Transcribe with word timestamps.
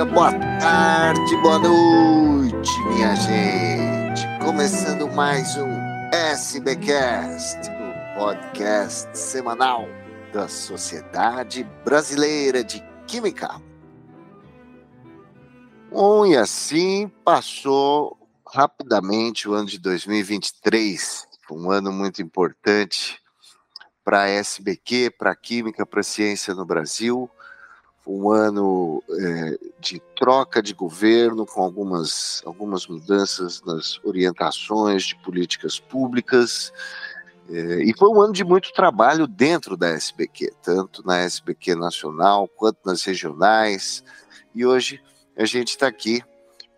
dia, 0.00 0.04
boa 0.06 0.32
tarde, 0.58 1.36
boa 1.42 1.58
noite, 1.58 2.70
minha 2.88 3.14
gente. 3.16 4.22
Começando 4.42 5.06
mais 5.08 5.56
um 5.58 5.68
SBcast, 6.10 7.58
o 7.68 8.18
podcast 8.18 9.18
semanal 9.18 9.86
da 10.32 10.48
Sociedade 10.48 11.64
Brasileira 11.84 12.64
de 12.64 12.82
Química. 13.06 13.60
Bom, 15.90 16.24
e 16.24 16.34
assim 16.34 17.10
passou 17.22 18.16
rapidamente 18.46 19.48
o 19.48 19.52
ano 19.52 19.66
de 19.66 19.78
2023, 19.78 21.26
um 21.50 21.70
ano 21.70 21.92
muito 21.92 22.22
importante 22.22 23.20
para 24.02 24.22
a 24.22 24.28
SBQ, 24.30 25.10
para 25.18 25.32
a 25.32 25.36
Química, 25.36 25.84
para 25.84 26.00
a 26.00 26.04
Ciência 26.04 26.54
no 26.54 26.64
Brasil 26.64 27.30
um 28.10 28.30
ano 28.30 29.02
é, 29.08 29.58
de 29.78 30.00
troca 30.16 30.60
de 30.60 30.74
governo, 30.74 31.46
com 31.46 31.62
algumas, 31.62 32.42
algumas 32.44 32.86
mudanças 32.86 33.62
nas 33.62 34.00
orientações 34.04 35.04
de 35.04 35.16
políticas 35.16 35.78
públicas. 35.78 36.72
É, 37.48 37.82
e 37.84 37.94
foi 37.96 38.08
um 38.08 38.20
ano 38.20 38.32
de 38.32 38.44
muito 38.44 38.72
trabalho 38.72 39.26
dentro 39.26 39.76
da 39.76 39.88
SBQ, 39.88 40.52
tanto 40.62 41.06
na 41.06 41.18
SBQ 41.18 41.76
nacional 41.76 42.48
quanto 42.48 42.78
nas 42.84 43.04
regionais. 43.04 44.02
E 44.54 44.66
hoje 44.66 45.00
a 45.36 45.44
gente 45.44 45.68
está 45.68 45.86
aqui 45.86 46.22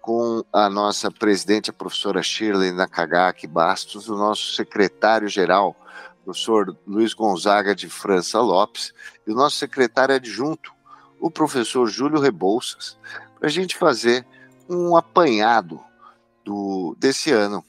com 0.02 0.44
a 0.52 0.68
nossa 0.68 1.10
presidente, 1.10 1.70
a 1.70 1.72
professora 1.72 2.22
Shirley 2.22 2.72
Nakagaki 2.72 3.46
Bastos, 3.46 4.08
o 4.08 4.16
nosso 4.16 4.52
secretário-geral, 4.52 5.76
professor 6.24 6.76
Luiz 6.86 7.14
Gonzaga 7.14 7.74
de 7.74 7.88
França 7.88 8.40
Lopes, 8.40 8.92
e 9.26 9.30
o 9.30 9.34
nosso 9.34 9.56
secretário 9.56 10.14
adjunto, 10.14 10.72
o 11.22 11.30
professor 11.30 11.86
Júlio 11.86 12.20
Rebouças, 12.20 12.98
para 13.38 13.48
a 13.48 13.50
gente 13.50 13.76
fazer 13.78 14.26
um 14.68 14.96
apanhado 14.96 15.80
do, 16.44 16.96
desse 16.98 17.30
ano. 17.30 17.64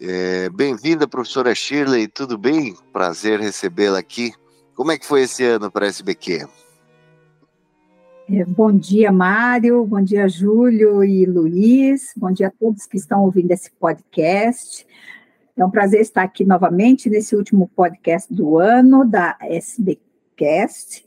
É, 0.00 0.48
Bem-vinda, 0.48 1.06
professora 1.06 1.54
Shirley, 1.54 2.08
tudo 2.08 2.38
bem? 2.38 2.74
Prazer 2.90 3.38
recebê-la 3.38 3.98
aqui. 3.98 4.32
Como 4.74 4.90
é 4.90 4.98
que 4.98 5.04
foi 5.06 5.24
esse 5.24 5.44
ano 5.44 5.70
para 5.70 5.84
a 5.84 5.88
SBQ? 5.88 6.46
É, 8.30 8.44
bom 8.46 8.72
dia, 8.72 9.12
Mário, 9.12 9.84
bom 9.84 10.00
dia, 10.00 10.26
Júlio 10.26 11.04
e 11.04 11.26
Luiz, 11.26 12.14
bom 12.16 12.32
dia 12.32 12.48
a 12.48 12.50
todos 12.50 12.86
que 12.86 12.96
estão 12.96 13.24
ouvindo 13.24 13.50
esse 13.50 13.70
podcast. 13.72 14.86
É 15.54 15.62
um 15.62 15.70
prazer 15.70 16.00
estar 16.00 16.22
aqui 16.22 16.46
novamente 16.46 17.10
nesse 17.10 17.36
último 17.36 17.70
podcast 17.76 18.32
do 18.32 18.58
ano 18.58 19.04
da 19.04 19.36
SBcast. 19.42 21.04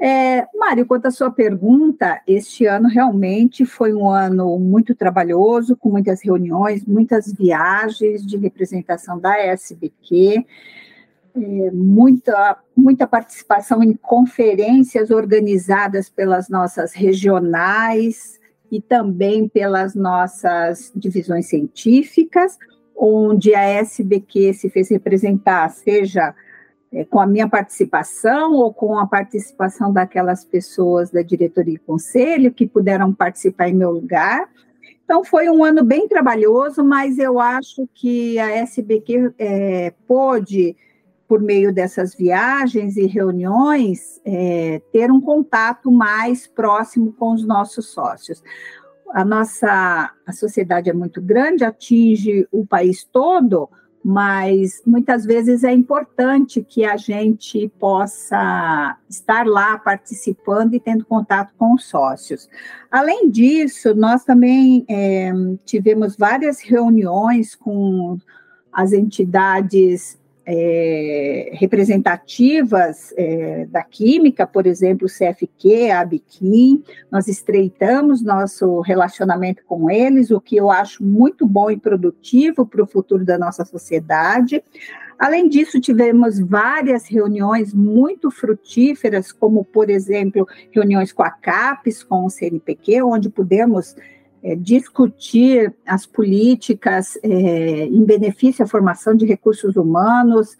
É, 0.00 0.46
Mário, 0.54 0.86
quanto 0.86 1.06
à 1.06 1.10
sua 1.10 1.28
pergunta, 1.28 2.22
este 2.24 2.66
ano 2.66 2.88
realmente 2.88 3.66
foi 3.66 3.92
um 3.92 4.08
ano 4.08 4.56
muito 4.56 4.94
trabalhoso, 4.94 5.76
com 5.76 5.90
muitas 5.90 6.22
reuniões, 6.22 6.86
muitas 6.86 7.32
viagens 7.32 8.24
de 8.24 8.36
representação 8.36 9.18
da 9.18 9.36
SBQ, 9.36 10.46
é, 11.36 11.70
muita, 11.72 12.58
muita 12.76 13.08
participação 13.08 13.82
em 13.82 13.92
conferências 13.94 15.10
organizadas 15.10 16.08
pelas 16.08 16.48
nossas 16.48 16.92
regionais 16.92 18.38
e 18.70 18.80
também 18.80 19.48
pelas 19.48 19.96
nossas 19.96 20.92
divisões 20.94 21.46
científicas, 21.46 22.56
onde 22.96 23.52
a 23.52 23.62
SBQ 23.62 24.54
se 24.54 24.70
fez 24.70 24.90
representar, 24.90 25.68
seja 25.70 26.34
é, 26.92 27.04
com 27.04 27.20
a 27.20 27.26
minha 27.26 27.48
participação 27.48 28.52
ou 28.54 28.72
com 28.72 28.98
a 28.98 29.06
participação 29.06 29.92
daquelas 29.92 30.44
pessoas 30.44 31.10
da 31.10 31.22
diretoria 31.22 31.74
e 31.74 31.78
conselho 31.78 32.52
que 32.52 32.66
puderam 32.66 33.12
participar 33.12 33.68
em 33.68 33.74
meu 33.74 33.90
lugar. 33.90 34.48
Então, 35.04 35.24
foi 35.24 35.48
um 35.48 35.64
ano 35.64 35.84
bem 35.84 36.06
trabalhoso, 36.06 36.84
mas 36.84 37.18
eu 37.18 37.40
acho 37.40 37.88
que 37.94 38.38
a 38.38 38.50
SBQ 38.56 39.34
é, 39.38 39.92
pôde, 40.06 40.76
por 41.26 41.40
meio 41.40 41.72
dessas 41.72 42.14
viagens 42.14 42.96
e 42.96 43.06
reuniões, 43.06 44.20
é, 44.24 44.80
ter 44.92 45.10
um 45.10 45.20
contato 45.20 45.90
mais 45.90 46.46
próximo 46.46 47.12
com 47.12 47.32
os 47.32 47.46
nossos 47.46 47.90
sócios. 47.90 48.42
A 49.12 49.24
nossa 49.24 50.12
a 50.26 50.32
sociedade 50.32 50.90
é 50.90 50.92
muito 50.92 51.22
grande, 51.22 51.64
atinge 51.64 52.46
o 52.52 52.66
país 52.66 53.04
todo, 53.04 53.70
mas 54.04 54.82
muitas 54.86 55.24
vezes 55.24 55.64
é 55.64 55.72
importante 55.72 56.64
que 56.66 56.84
a 56.84 56.96
gente 56.96 57.70
possa 57.78 58.96
estar 59.08 59.46
lá 59.46 59.78
participando 59.78 60.74
e 60.74 60.80
tendo 60.80 61.04
contato 61.04 61.52
com 61.58 61.74
os 61.74 61.84
sócios. 61.86 62.48
Além 62.90 63.30
disso, 63.30 63.94
nós 63.94 64.24
também 64.24 64.84
é, 64.88 65.32
tivemos 65.64 66.16
várias 66.16 66.60
reuniões 66.60 67.54
com 67.54 68.18
as 68.72 68.92
entidades 68.92 70.17
é, 70.50 71.50
representativas 71.52 73.12
é, 73.18 73.66
da 73.66 73.82
química, 73.82 74.46
por 74.46 74.66
exemplo, 74.66 75.06
o 75.06 75.10
CFQ, 75.10 75.90
a 75.90 76.08
nós 77.12 77.28
estreitamos 77.28 78.22
nosso 78.22 78.80
relacionamento 78.80 79.62
com 79.66 79.90
eles, 79.90 80.30
o 80.30 80.40
que 80.40 80.56
eu 80.56 80.70
acho 80.70 81.04
muito 81.04 81.46
bom 81.46 81.70
e 81.70 81.76
produtivo 81.76 82.64
para 82.64 82.82
o 82.82 82.86
futuro 82.86 83.26
da 83.26 83.36
nossa 83.36 83.62
sociedade. 83.62 84.64
Além 85.18 85.50
disso, 85.50 85.80
tivemos 85.80 86.38
várias 86.38 87.06
reuniões 87.06 87.74
muito 87.74 88.30
frutíferas, 88.30 89.30
como, 89.30 89.66
por 89.66 89.90
exemplo, 89.90 90.48
reuniões 90.70 91.12
com 91.12 91.22
a 91.22 91.30
CAPES, 91.30 92.02
com 92.02 92.24
o 92.24 92.30
CNPq, 92.30 93.02
onde 93.02 93.28
pudemos 93.28 93.94
é, 94.42 94.54
discutir 94.54 95.74
as 95.86 96.06
políticas 96.06 97.18
é, 97.22 97.84
em 97.86 98.04
benefício 98.04 98.64
à 98.64 98.68
formação 98.68 99.14
de 99.14 99.26
recursos 99.26 99.76
humanos 99.76 100.56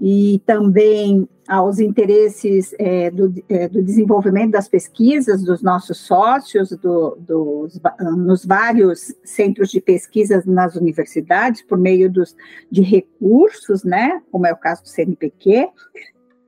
e 0.00 0.40
também 0.46 1.28
aos 1.48 1.78
interesses 1.78 2.74
é, 2.78 3.10
do, 3.10 3.34
é, 3.48 3.68
do, 3.68 3.82
desenvolvimento 3.82 4.52
das 4.52 4.68
pesquisas 4.68 5.42
dos 5.42 5.62
nossos 5.62 5.96
sócios, 5.98 6.70
do, 6.70 7.16
dos, 7.16 7.80
nos 8.16 8.44
vários 8.44 9.14
centros 9.24 9.70
de 9.70 9.80
pesquisa 9.80 10.42
nas 10.46 10.76
universidades, 10.76 11.62
por 11.62 11.78
meio 11.78 12.12
dos, 12.12 12.36
de 12.70 12.82
recursos, 12.82 13.82
né, 13.82 14.20
como 14.30 14.46
é 14.46 14.52
o 14.52 14.56
caso 14.56 14.82
do 14.82 14.88
CNPq, 14.88 15.70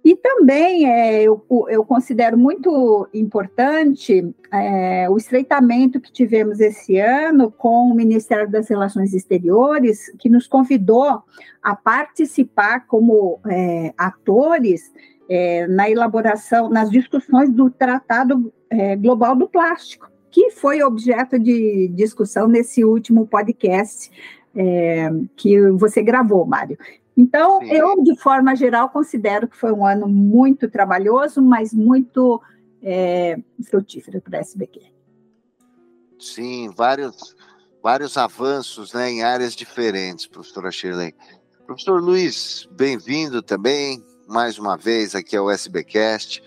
e 0.03 0.16
também 0.16 0.91
é, 0.91 1.22
eu, 1.22 1.44
eu 1.69 1.84
considero 1.84 2.37
muito 2.38 3.06
importante 3.12 4.34
é, 4.50 5.09
o 5.11 5.16
estreitamento 5.16 6.00
que 6.00 6.11
tivemos 6.11 6.59
esse 6.59 6.99
ano 6.99 7.50
com 7.50 7.91
o 7.91 7.94
Ministério 7.94 8.50
das 8.50 8.69
Relações 8.69 9.12
Exteriores, 9.12 10.11
que 10.19 10.31
nos 10.31 10.47
convidou 10.47 11.22
a 11.62 11.77
participar 11.77 12.87
como 12.87 13.38
é, 13.47 13.93
atores 13.97 14.91
é, 15.28 15.66
na 15.66 15.91
elaboração, 15.91 16.71
nas 16.71 16.91
discussões 16.91 17.50
do 17.50 17.71
Tratado 17.71 18.50
é, 18.71 18.97
Global 18.97 19.37
do 19.37 19.47
Plástico, 19.47 20.11
que 20.31 20.50
foi 20.50 20.82
objeto 20.82 21.38
de 21.38 21.88
discussão 21.94 22.49
nesse 22.49 22.84
último 22.84 23.27
podcast 23.27 24.11
é, 24.56 25.11
que 25.37 25.61
você 25.72 26.03
gravou, 26.03 26.47
Mário. 26.47 26.78
Então, 27.20 27.60
Sim. 27.60 27.70
eu, 27.70 28.03
de 28.03 28.16
forma 28.16 28.56
geral, 28.56 28.88
considero 28.88 29.47
que 29.47 29.54
foi 29.54 29.70
um 29.72 29.84
ano 29.84 30.08
muito 30.08 30.70
trabalhoso, 30.70 31.42
mas 31.42 31.70
muito 31.70 32.41
é, 32.82 33.36
frutífero 33.69 34.22
para 34.22 34.38
a 34.38 34.41
SBQ. 34.41 34.81
Sim, 36.19 36.70
vários, 36.75 37.36
vários 37.82 38.16
avanços 38.16 38.94
né, 38.94 39.10
em 39.10 39.22
áreas 39.22 39.54
diferentes, 39.54 40.26
professora 40.26 40.70
Shirley. 40.70 41.14
Professor 41.66 42.03
Luiz, 42.03 42.66
bem-vindo 42.72 43.43
também, 43.43 44.02
mais 44.26 44.58
uma 44.58 44.78
vez, 44.78 45.14
aqui 45.14 45.37
ao 45.37 45.50
SBcast. 45.50 46.43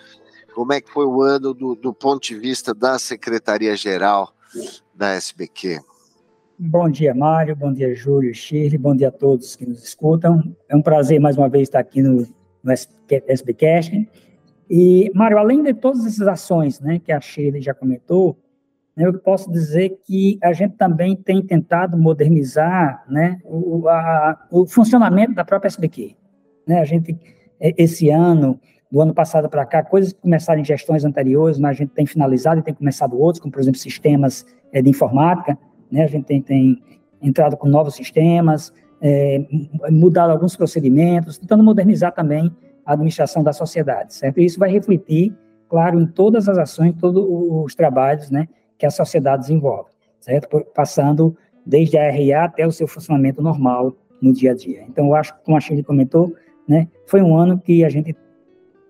Como 0.56 0.74
é 0.74 0.82
que 0.82 0.92
foi 0.92 1.06
o 1.06 1.22
ano 1.22 1.54
do, 1.54 1.76
do 1.76 1.94
ponto 1.94 2.24
de 2.24 2.34
vista 2.34 2.74
da 2.74 2.98
Secretaria-Geral 2.98 4.34
da 4.92 5.10
SBQ? 5.10 5.82
Bom 6.66 6.90
dia, 6.90 7.14
Mário. 7.14 7.58
Bom 7.58 7.74
dia, 7.74 7.94
Júlio, 7.94 8.34
Shirley. 8.34 8.78
Bom 8.78 8.96
dia 8.96 9.10
a 9.10 9.12
todos 9.12 9.54
que 9.54 9.66
nos 9.66 9.84
escutam. 9.84 10.56
É 10.70 10.74
um 10.74 10.82
prazer 10.82 11.20
mais 11.20 11.38
uma 11.38 11.50
vez 11.50 11.64
estar 11.64 11.80
aqui 11.80 12.02
no, 12.02 12.26
no 12.64 12.72
SBcast. 13.28 14.10
E, 14.70 15.12
Mário, 15.14 15.38
além 15.38 15.62
de 15.62 15.74
todas 15.74 16.06
essas 16.06 16.26
ações 16.26 16.80
né, 16.80 17.02
que 17.04 17.12
a 17.12 17.20
Shirley 17.20 17.62
já 17.62 17.74
comentou, 17.74 18.38
né, 18.96 19.06
eu 19.06 19.20
posso 19.20 19.52
dizer 19.52 20.00
que 20.06 20.40
a 20.42 20.54
gente 20.54 20.78
também 20.78 21.18
tem 21.18 21.46
tentado 21.46 21.98
modernizar 21.98 23.04
né, 23.10 23.42
o, 23.44 23.90
a, 23.90 24.48
o 24.50 24.66
funcionamento 24.66 25.34
da 25.34 25.44
própria 25.44 25.68
SBQ. 25.68 26.16
Né, 26.66 26.80
a 26.80 26.86
gente, 26.86 27.20
esse 27.60 28.10
ano, 28.10 28.58
do 28.90 29.02
ano 29.02 29.14
passado 29.14 29.50
para 29.50 29.66
cá, 29.66 29.84
coisas 29.84 30.14
que 30.14 30.22
começaram 30.22 30.62
em 30.62 30.66
gestões 30.66 31.04
anteriores, 31.04 31.60
mas 31.60 31.72
a 31.72 31.80
gente 31.80 31.90
tem 31.90 32.06
finalizado 32.06 32.62
e 32.62 32.64
tem 32.64 32.74
começado 32.74 33.20
outros, 33.20 33.42
como, 33.42 33.52
por 33.52 33.60
exemplo, 33.60 33.82
sistemas 33.82 34.46
é, 34.72 34.82
de 34.82 34.90
informática, 34.90 35.58
né? 35.94 36.04
A 36.04 36.08
gente 36.08 36.26
tem, 36.26 36.42
tem 36.42 36.82
entrado 37.22 37.56
com 37.56 37.68
novos 37.68 37.94
sistemas, 37.94 38.74
é, 39.00 39.46
mudado 39.92 40.32
alguns 40.32 40.56
procedimentos, 40.56 41.38
tentando 41.38 41.64
modernizar 41.64 42.12
também 42.12 42.52
a 42.84 42.94
administração 42.94 43.44
da 43.44 43.54
sociedade, 43.54 44.14
certo? 44.14 44.40
E 44.40 44.46
isso 44.46 44.60
vai 44.60 44.72
refletir, 44.72 45.34
claro, 45.70 46.00
em 46.00 46.08
todas 46.08 46.50
as 46.50 46.58
ações, 46.58 46.96
todos 47.00 47.24
os 47.28 47.76
trabalhos, 47.76 48.32
né, 48.32 48.48
que 48.78 48.86
a 48.86 48.92
sociedade 48.92 49.44
desenvolve, 49.44 49.92
certo? 50.20 50.66
Passando 50.74 51.38
desde 51.66 51.98
a 51.98 52.10
RA 52.10 52.46
até 52.46 52.66
o 52.66 52.72
seu 52.72 52.88
funcionamento 52.88 53.42
normal 53.42 53.96
no 54.22 54.34
dia 54.34 54.52
a 54.52 54.56
dia. 54.56 54.84
Então, 54.90 55.08
eu 55.08 55.16
acho 55.16 55.34
que, 55.36 55.44
como 55.44 55.56
a 55.56 55.60
Chile 55.60 55.84
comentou, 55.84 56.34
né, 56.68 56.88
foi 57.06 57.22
um 57.22 57.38
ano 57.38 57.60
que 57.60 57.86
a 57.86 57.90
gente 57.90 58.16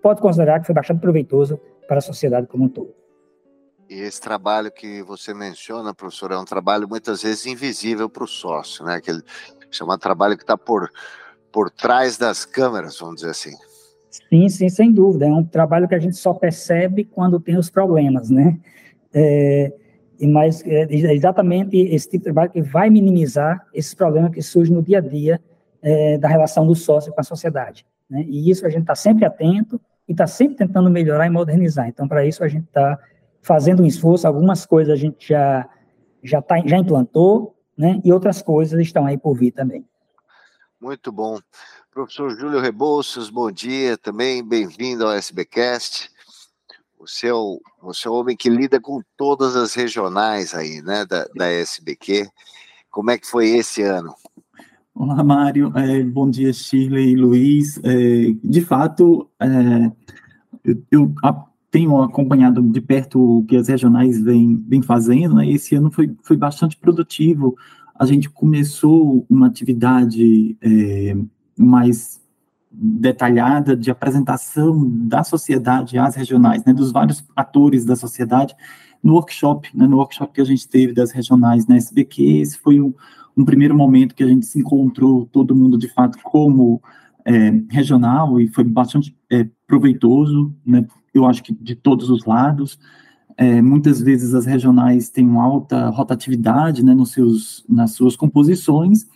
pode 0.01 0.21
considerar 0.21 0.59
que 0.59 0.65
foi 0.65 0.75
bastante 0.75 1.01
proveitoso 1.01 1.59
para 1.87 1.97
a 1.97 2.01
sociedade 2.01 2.47
como 2.47 2.63
um 2.63 2.69
todo. 2.69 2.93
E 3.89 3.99
esse 3.99 4.21
trabalho 4.21 4.71
que 4.71 5.01
você 5.03 5.33
menciona, 5.33 5.93
professor, 5.93 6.31
é 6.31 6.37
um 6.37 6.45
trabalho 6.45 6.87
muitas 6.87 7.23
vezes 7.23 7.45
invisível 7.45 8.09
para 8.09 8.23
o 8.23 8.27
sócio, 8.27 8.85
né? 8.85 8.95
Aquele 8.95 9.21
chama 9.69 9.97
trabalho 9.97 10.37
que 10.37 10.43
está 10.43 10.57
por, 10.57 10.89
por 11.51 11.69
trás 11.69 12.17
das 12.17 12.45
câmeras, 12.45 12.97
vamos 12.99 13.15
dizer 13.15 13.31
assim. 13.31 13.55
Sim, 14.09 14.47
sim, 14.49 14.69
sem 14.69 14.91
dúvida. 14.91 15.25
É 15.25 15.31
um 15.31 15.43
trabalho 15.43 15.87
que 15.87 15.95
a 15.95 15.99
gente 15.99 16.15
só 16.15 16.33
percebe 16.33 17.03
quando 17.03 17.39
tem 17.39 17.57
os 17.57 17.69
problemas, 17.69 18.29
né? 18.29 18.59
É, 19.13 19.73
e 20.19 20.27
mais 20.27 20.63
é 20.65 20.87
exatamente 21.13 21.77
esse 21.77 22.09
tipo 22.09 22.19
de 22.19 22.23
trabalho 22.25 22.51
que 22.51 22.61
vai 22.61 22.89
minimizar 22.89 23.65
esses 23.73 23.93
problemas 23.93 24.31
que 24.31 24.41
surgem 24.41 24.73
no 24.73 24.81
dia 24.81 24.99
a 24.99 25.01
dia 25.01 25.41
é, 25.81 26.17
da 26.17 26.27
relação 26.27 26.65
do 26.65 26.75
sócio 26.75 27.11
com 27.11 27.19
a 27.19 27.23
sociedade. 27.23 27.85
Né? 28.09 28.23
E 28.27 28.49
isso 28.49 28.65
a 28.65 28.69
gente 28.69 28.81
está 28.81 28.95
sempre 28.95 29.25
atento 29.25 29.81
e 30.07 30.11
está 30.11 30.27
sempre 30.27 30.55
tentando 30.55 30.89
melhorar 30.89 31.25
e 31.25 31.29
modernizar. 31.29 31.87
Então, 31.87 32.07
para 32.07 32.25
isso 32.25 32.43
a 32.43 32.47
gente 32.47 32.65
está 32.65 32.97
fazendo 33.43 33.83
um 33.83 33.85
esforço. 33.85 34.25
Algumas 34.25 34.65
coisas 34.65 34.91
a 34.91 34.97
gente 34.97 35.27
já 35.27 35.69
já 36.23 36.41
tá, 36.41 36.55
já 36.65 36.77
implantou, 36.77 37.55
né? 37.77 38.01
E 38.03 38.11
outras 38.11 38.41
coisas 38.41 38.79
estão 38.79 39.05
aí 39.05 39.17
por 39.17 39.35
vir 39.35 39.51
também. 39.51 39.85
Muito 40.81 41.11
bom. 41.11 41.37
Professor 41.91 42.35
Júlio 42.39 42.59
Rebouças, 42.59 43.29
bom 43.29 43.51
dia 43.51 43.97
também, 43.97 44.43
bem-vindo 44.43 45.05
ao 45.05 45.13
SBcast. 45.13 46.09
Você 46.99 47.27
é, 47.27 47.33
o, 47.33 47.61
você 47.81 48.07
é 48.07 48.11
o 48.11 48.13
homem 48.13 48.35
que 48.35 48.49
lida 48.49 48.79
com 48.79 49.01
todas 49.17 49.55
as 49.55 49.73
regionais 49.73 50.55
aí, 50.55 50.81
né, 50.81 51.05
da, 51.05 51.25
da 51.35 51.51
SBQ. 51.51 52.29
Como 52.89 53.11
é 53.11 53.17
que 53.17 53.27
foi 53.27 53.49
esse 53.49 53.81
ano? 53.81 54.15
Olá, 54.95 55.23
Mário. 55.23 55.71
É, 55.77 56.01
bom 56.03 56.29
dia, 56.29 56.53
Shirley 56.53 57.11
e 57.11 57.15
Luiz. 57.15 57.77
É, 57.83 58.33
de 58.43 58.61
fato, 58.61 59.29
é, 59.39 59.47
eu, 60.63 60.81
eu 60.89 61.13
a, 61.23 61.45
tenho 61.73 61.99
acompanhado 62.03 62.61
de 62.61 62.79
perto 62.79 63.39
o 63.39 63.43
que 63.45 63.57
as 63.57 63.67
regionais 63.67 64.21
vêm, 64.21 64.63
vêm 64.67 64.83
fazendo, 64.83 65.33
né? 65.33 65.49
Esse 65.49 65.73
ano 65.73 65.91
foi, 65.91 66.15
foi 66.21 66.37
bastante 66.37 66.77
produtivo. 66.77 67.57
A 67.95 68.05
gente 68.05 68.29
começou 68.29 69.25
uma 69.27 69.47
atividade 69.47 70.55
é, 70.61 71.17
mais 71.57 72.21
detalhada 72.71 73.75
de 73.75 73.89
apresentação 73.89 74.87
da 74.87 75.23
sociedade 75.23 75.97
às 75.97 76.15
regionais, 76.15 76.63
né, 76.63 76.73
dos 76.73 76.91
vários 76.91 77.25
atores 77.35 77.85
da 77.85 77.95
sociedade, 77.95 78.55
no 79.01 79.13
workshop, 79.13 79.75
né, 79.75 79.87
no 79.87 79.97
workshop 79.97 80.31
que 80.31 80.41
a 80.41 80.45
gente 80.45 80.67
teve 80.67 80.93
das 80.93 81.11
regionais 81.11 81.65
na 81.65 81.75
SBQ, 81.75 82.23
esse 82.39 82.57
foi 82.59 82.79
um, 82.79 82.93
um 83.35 83.43
primeiro 83.43 83.75
momento 83.75 84.13
que 84.13 84.23
a 84.23 84.27
gente 84.27 84.45
se 84.45 84.59
encontrou, 84.59 85.25
todo 85.25 85.55
mundo 85.55 85.75
de 85.75 85.87
fato 85.87 86.19
como 86.23 86.79
é, 87.25 87.51
regional, 87.69 88.39
e 88.39 88.47
foi 88.47 88.63
bastante 88.63 89.15
é, 89.31 89.47
proveitoso, 89.67 90.53
né, 90.63 90.85
eu 91.13 91.25
acho 91.25 91.43
que 91.43 91.53
de 91.53 91.75
todos 91.75 92.09
os 92.09 92.25
lados, 92.25 92.79
é, 93.37 93.61
muitas 93.61 94.01
vezes 94.01 94.33
as 94.33 94.45
regionais 94.45 95.09
têm 95.09 95.25
uma 95.25 95.43
alta 95.43 95.89
rotatividade 95.89 96.83
né, 96.83 96.93
nos 96.93 97.11
seus, 97.11 97.65
nas 97.67 97.91
suas 97.91 98.15
composições, 98.15 99.07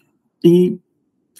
e 0.44 0.80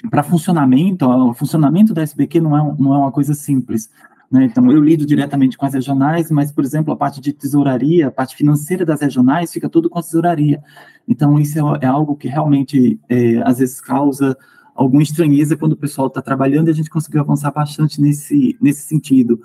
para 0.10 0.24
funcionamento, 0.24 1.06
o 1.06 1.34
funcionamento 1.34 1.94
da 1.94 2.02
SBQ 2.02 2.40
não 2.40 2.56
é, 2.56 2.76
não 2.80 2.94
é 2.94 2.98
uma 2.98 3.12
coisa 3.12 3.34
simples. 3.34 3.90
Né? 4.32 4.46
Então, 4.46 4.70
eu 4.72 4.82
lido 4.82 5.06
diretamente 5.06 5.58
com 5.58 5.66
as 5.66 5.74
regionais, 5.74 6.30
mas, 6.30 6.52
por 6.52 6.64
exemplo, 6.64 6.94
a 6.94 6.98
parte 6.98 7.22
de 7.22 7.34
tesouraria, 7.34 8.08
a 8.08 8.12
parte 8.12 8.36
financeira 8.36 8.86
das 8.86 9.02
regionais, 9.02 9.52
fica 9.52 9.70
tudo 9.70 9.90
com 9.90 9.98
a 9.98 10.04
tesouraria. 10.04 10.62
Então, 11.08 11.40
isso 11.40 11.58
é, 11.58 11.86
é 11.86 11.88
algo 11.88 12.16
que 12.16 12.28
realmente, 12.28 13.00
é, 13.10 13.42
às 13.44 13.60
vezes, 13.60 13.80
causa 13.80 14.38
alguma 14.76 15.02
estranheza 15.02 15.58
quando 15.58 15.74
o 15.74 15.78
pessoal 15.78 16.08
está 16.08 16.22
trabalhando 16.22 16.68
e 16.68 16.72
a 16.72 16.74
gente 16.74 16.90
conseguiu 16.90 17.22
avançar 17.22 17.52
bastante 17.52 18.00
nesse, 18.00 18.56
nesse 18.62 18.84
sentido. 18.84 19.40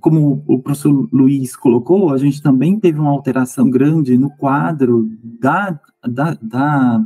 Como 0.00 0.42
o 0.46 0.58
professor 0.60 1.08
Luiz 1.12 1.56
colocou, 1.56 2.12
a 2.12 2.18
gente 2.18 2.42
também 2.42 2.78
teve 2.78 2.98
uma 2.98 3.10
alteração 3.10 3.70
grande 3.70 4.18
no 4.18 4.30
quadro 4.30 5.08
da, 5.22 5.78
da, 6.06 6.36
da, 6.42 7.04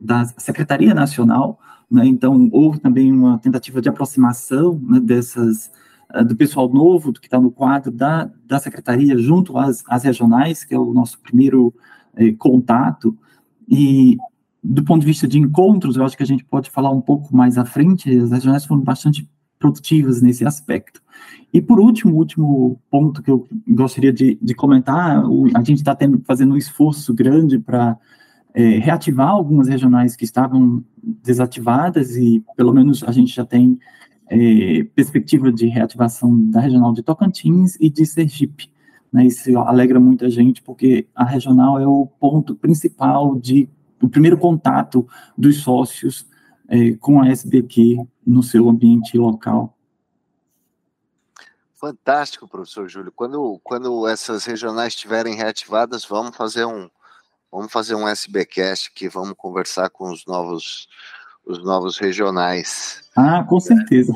da 0.00 0.24
Secretaria 0.38 0.94
Nacional, 0.94 1.58
né? 1.90 2.06
Então, 2.06 2.48
houve 2.52 2.80
também 2.80 3.12
uma 3.12 3.38
tentativa 3.38 3.80
de 3.80 3.88
aproximação 3.88 4.80
né, 4.82 5.00
dessas, 5.00 5.70
uh, 6.14 6.24
do 6.24 6.36
pessoal 6.36 6.68
novo, 6.68 7.12
do 7.12 7.20
que 7.20 7.26
está 7.26 7.40
no 7.40 7.50
quadro 7.50 7.90
da, 7.90 8.30
da 8.44 8.58
secretaria, 8.58 9.16
junto 9.18 9.56
às, 9.56 9.84
às 9.86 10.02
regionais, 10.02 10.64
que 10.64 10.74
é 10.74 10.78
o 10.78 10.92
nosso 10.92 11.20
primeiro 11.20 11.74
eh, 12.16 12.32
contato. 12.32 13.16
E, 13.68 14.16
do 14.62 14.82
ponto 14.82 15.00
de 15.00 15.06
vista 15.06 15.28
de 15.28 15.38
encontros, 15.38 15.96
eu 15.96 16.04
acho 16.04 16.16
que 16.16 16.22
a 16.22 16.26
gente 16.26 16.44
pode 16.44 16.70
falar 16.70 16.90
um 16.90 17.00
pouco 17.00 17.34
mais 17.34 17.58
à 17.58 17.64
frente, 17.64 18.10
as 18.18 18.30
regionais 18.30 18.64
foram 18.64 18.82
bastante 18.82 19.28
produtivas 19.64 20.20
nesse 20.20 20.44
aspecto. 20.44 21.00
E 21.50 21.62
por 21.62 21.80
último, 21.80 22.16
último 22.16 22.78
ponto 22.90 23.22
que 23.22 23.30
eu 23.30 23.48
gostaria 23.66 24.12
de, 24.12 24.38
de 24.42 24.54
comentar, 24.54 25.24
o, 25.24 25.46
a 25.54 25.62
gente 25.62 25.78
está 25.78 25.96
fazendo 26.24 26.52
um 26.52 26.56
esforço 26.56 27.14
grande 27.14 27.58
para 27.58 27.96
é, 28.52 28.78
reativar 28.78 29.28
algumas 29.28 29.66
regionais 29.66 30.14
que 30.14 30.24
estavam 30.24 30.84
desativadas 31.02 32.14
e 32.14 32.44
pelo 32.54 32.74
menos 32.74 33.02
a 33.04 33.10
gente 33.10 33.34
já 33.34 33.44
tem 33.44 33.78
é, 34.28 34.84
perspectiva 34.94 35.50
de 35.50 35.66
reativação 35.66 36.50
da 36.50 36.60
regional 36.60 36.92
de 36.92 37.02
Tocantins 37.02 37.76
e 37.80 37.88
de 37.88 38.04
Sergipe. 38.04 38.70
Né, 39.10 39.26
isso 39.26 39.56
alegra 39.60 39.98
muita 39.98 40.28
gente 40.28 40.60
porque 40.60 41.06
a 41.14 41.24
regional 41.24 41.80
é 41.80 41.86
o 41.86 42.06
ponto 42.20 42.54
principal 42.54 43.34
de 43.36 43.66
o 44.02 44.08
primeiro 44.10 44.36
contato 44.36 45.06
dos 45.38 45.62
sócios 45.62 46.26
é, 46.68 46.94
com 46.96 47.20
a 47.20 47.28
SBQ 47.28 48.06
no 48.26 48.42
seu 48.42 48.68
ambiente 48.68 49.16
local. 49.16 49.76
Fantástico, 51.74 52.48
professor 52.48 52.88
Júlio. 52.88 53.12
Quando, 53.12 53.60
quando 53.62 54.08
essas 54.08 54.44
regionais 54.44 54.94
estiverem 54.94 55.34
reativadas, 55.34 56.04
vamos 56.04 56.34
fazer 56.34 56.64
um, 56.64 56.88
Vamos 57.54 57.70
fazer 57.70 57.94
um 57.94 58.08
SBcast 58.08 58.90
aqui, 58.92 59.08
vamos 59.08 59.34
conversar 59.36 59.88
com 59.88 60.10
os 60.10 60.26
novos, 60.26 60.88
os 61.46 61.62
novos 61.62 61.98
regionais. 61.98 63.08
Ah, 63.16 63.44
com 63.44 63.60
certeza. 63.60 64.12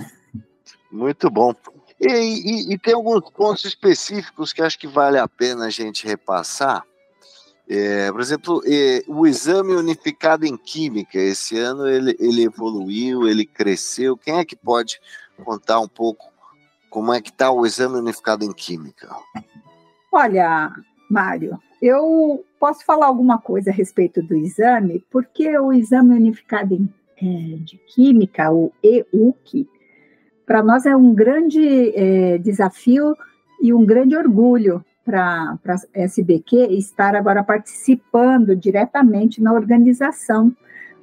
Muito 0.90 1.30
bom. 1.30 1.54
E, 2.00 2.08
e, 2.08 2.74
e, 2.74 2.78
tem 2.78 2.94
alguns 2.94 3.30
pontos 3.30 3.64
específicos 3.64 4.52
que 4.52 4.60
acho 4.60 4.76
que 4.76 4.88
vale 4.88 5.18
a 5.18 5.28
pena 5.28 5.66
a 5.66 5.70
gente 5.70 6.04
repassar. 6.04 6.82
É, 7.68 8.10
por 8.10 8.20
exemplo, 8.20 8.62
é, 8.66 9.02
o 9.06 9.26
exame 9.26 9.74
unificado 9.74 10.46
em 10.46 10.56
química, 10.56 11.18
esse 11.18 11.58
ano 11.58 11.86
ele, 11.86 12.16
ele 12.18 12.44
evoluiu, 12.44 13.28
ele 13.28 13.44
cresceu. 13.44 14.16
Quem 14.16 14.38
é 14.38 14.44
que 14.44 14.56
pode 14.56 14.98
contar 15.44 15.78
um 15.78 15.88
pouco 15.88 16.32
como 16.88 17.12
é 17.12 17.20
que 17.20 17.28
está 17.28 17.50
o 17.50 17.66
exame 17.66 17.96
unificado 17.96 18.44
em 18.44 18.52
química? 18.52 19.14
Olha, 20.10 20.72
Mário, 21.10 21.58
eu 21.80 22.44
posso 22.58 22.84
falar 22.84 23.06
alguma 23.06 23.38
coisa 23.38 23.70
a 23.70 23.72
respeito 23.72 24.22
do 24.22 24.34
exame, 24.34 25.04
porque 25.10 25.56
o 25.58 25.72
Exame 25.72 26.14
Unificado 26.14 26.74
em, 26.74 26.92
é, 27.20 27.56
de 27.58 27.76
Química, 27.88 28.50
o 28.50 28.72
EUC, 28.82 29.68
para 30.46 30.62
nós 30.62 30.86
é 30.86 30.96
um 30.96 31.14
grande 31.14 31.92
é, 31.94 32.38
desafio 32.38 33.14
e 33.60 33.72
um 33.72 33.84
grande 33.84 34.16
orgulho 34.16 34.84
para 35.08 35.58
a 35.66 35.76
SBQ 35.94 36.66
estar 36.72 37.16
agora 37.16 37.42
participando 37.42 38.54
diretamente 38.54 39.42
na 39.42 39.54
organização 39.54 40.54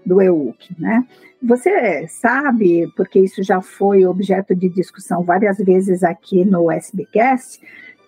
do 0.06 0.22
EUC, 0.22 0.76
né? 0.78 1.04
Você 1.42 2.08
sabe, 2.08 2.88
porque 2.96 3.20
isso 3.20 3.42
já 3.42 3.62
foi 3.62 4.06
objeto 4.06 4.56
de 4.56 4.70
discussão 4.70 5.24
várias 5.24 5.58
vezes 5.58 6.04
aqui 6.04 6.46
no 6.46 6.70
SBcast, 6.72 7.60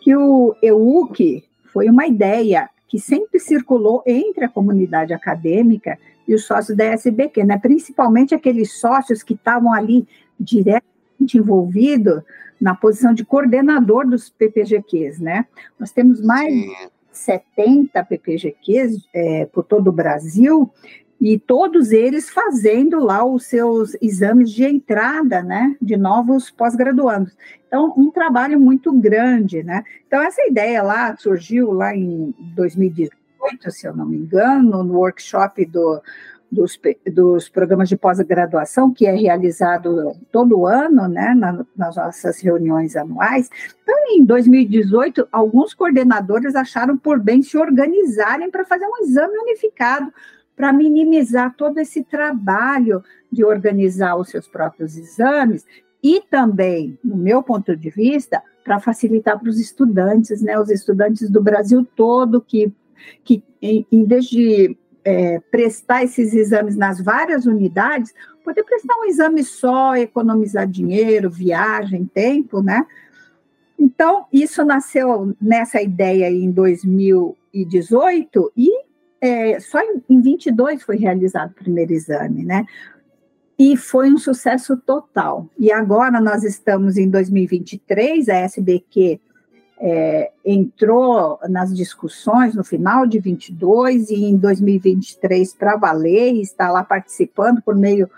que 0.01 0.15
o 0.15 0.55
EUC 0.61 1.43
foi 1.73 1.89
uma 1.89 2.05
ideia 2.05 2.69
que 2.87 2.99
sempre 2.99 3.39
circulou 3.39 4.03
entre 4.05 4.45
a 4.45 4.49
comunidade 4.49 5.13
acadêmica 5.13 5.97
e 6.27 6.35
os 6.35 6.45
sócios 6.45 6.77
da 6.77 6.85
SBQ, 6.85 7.43
né? 7.43 7.57
principalmente 7.57 8.35
aqueles 8.35 8.79
sócios 8.79 9.23
que 9.23 9.33
estavam 9.33 9.73
ali 9.73 10.07
diretamente 10.39 11.37
envolvidos 11.37 12.21
na 12.59 12.75
posição 12.75 13.13
de 13.13 13.25
coordenador 13.25 14.07
dos 14.07 14.29
PPGQs. 14.29 15.19
Né? 15.19 15.45
Nós 15.79 15.91
temos 15.91 16.21
mais 16.21 16.53
de 16.53 16.89
70 17.11 18.03
PPGQs 18.03 19.07
é, 19.13 19.45
por 19.45 19.63
todo 19.63 19.89
o 19.89 19.93
Brasil 19.93 20.71
e 21.19 21.39
todos 21.39 21.91
eles 21.91 22.29
fazendo 22.29 22.99
lá 22.99 23.25
os 23.25 23.45
seus 23.45 23.97
exames 24.01 24.51
de 24.51 24.63
entrada, 24.63 25.41
né, 25.41 25.75
de 25.81 25.97
novos 25.97 26.51
pós-graduandos. 26.51 27.35
Então, 27.67 27.93
um 27.97 28.11
trabalho 28.11 28.59
muito 28.59 28.93
grande, 28.93 29.63
né? 29.63 29.83
Então, 30.05 30.21
essa 30.21 30.45
ideia 30.45 30.81
lá 30.83 31.15
surgiu 31.17 31.71
lá 31.71 31.95
em 31.95 32.33
2018, 32.55 33.71
se 33.71 33.87
eu 33.87 33.95
não 33.95 34.05
me 34.05 34.17
engano, 34.17 34.83
no 34.83 34.97
workshop 34.97 35.65
do, 35.65 36.01
dos, 36.51 36.79
dos 37.11 37.49
programas 37.49 37.89
de 37.89 37.97
pós-graduação, 37.97 38.93
que 38.93 39.05
é 39.05 39.13
realizado 39.13 40.13
todo 40.31 40.65
ano, 40.65 41.07
né, 41.07 41.33
na, 41.35 41.65
nas 41.75 41.95
nossas 41.95 42.39
reuniões 42.39 42.95
anuais. 42.95 43.49
Então, 43.83 43.95
em 44.09 44.23
2018, 44.23 45.27
alguns 45.31 45.73
coordenadores 45.73 46.55
acharam 46.55 46.97
por 46.97 47.19
bem 47.19 47.41
se 47.41 47.57
organizarem 47.57 48.49
para 48.49 48.65
fazer 48.65 48.85
um 48.85 49.03
exame 49.03 49.37
unificado, 49.37 50.11
para 50.55 50.73
minimizar 50.73 51.53
todo 51.55 51.77
esse 51.79 52.03
trabalho 52.03 53.03
de 53.31 53.43
organizar 53.43 54.15
os 54.15 54.29
seus 54.29 54.47
próprios 54.47 54.97
exames 54.97 55.65
e 56.01 56.21
também, 56.21 56.97
no 57.03 57.17
meu 57.17 57.43
ponto 57.43 57.75
de 57.75 57.89
vista, 57.89 58.41
para 58.63 58.79
facilitar 58.79 59.39
para 59.39 59.49
os 59.49 59.59
estudantes, 59.59 60.41
né, 60.41 60.59
os 60.59 60.69
estudantes 60.69 61.29
do 61.29 61.41
Brasil 61.41 61.85
todo 61.95 62.41
que, 62.41 62.71
que 63.23 63.43
em, 63.61 63.85
em 63.91 64.05
vez 64.05 64.25
de 64.25 64.77
é, 65.07 65.39
prestar 65.49 66.03
esses 66.03 66.33
exames 66.33 66.75
nas 66.75 66.99
várias 66.99 67.45
unidades, 67.45 68.13
poder 68.43 68.65
prestar 68.65 68.93
um 68.97 69.05
exame 69.05 69.41
só, 69.41 69.95
economizar 69.95 70.67
dinheiro, 70.67 71.29
viagem, 71.29 72.05
tempo, 72.13 72.61
né? 72.61 72.85
Então, 73.79 74.25
isso 74.33 74.65
nasceu 74.65 75.33
nessa 75.39 75.81
ideia 75.81 76.29
em 76.29 76.51
2018 76.51 78.51
e 78.57 78.69
é, 79.21 79.57
só 79.61 79.79
em, 79.79 80.03
em 80.09 80.19
22 80.19 80.83
foi 80.83 80.97
realizado 80.97 81.51
o 81.51 81.55
primeiro 81.55 81.93
exame, 81.93 82.43
né? 82.43 82.65
E 83.57 83.77
foi 83.77 84.11
um 84.11 84.17
sucesso 84.17 84.75
total. 84.75 85.49
E 85.57 85.71
agora 85.71 86.19
nós 86.19 86.43
estamos 86.43 86.97
em 86.97 87.09
2023, 87.09 88.27
a 88.27 88.35
SBQ 88.39 89.21
é, 89.79 90.31
entrou 90.43 91.39
nas 91.47 91.75
discussões 91.75 92.55
no 92.55 92.63
final 92.63 93.05
de 93.05 93.19
22 93.19 94.09
e 94.09 94.25
em 94.25 94.35
2023 94.35 95.53
para 95.53 95.75
valer, 95.75 96.33
está 96.35 96.71
lá 96.71 96.83
participando 96.83 97.61
por 97.61 97.75
meio 97.75 98.09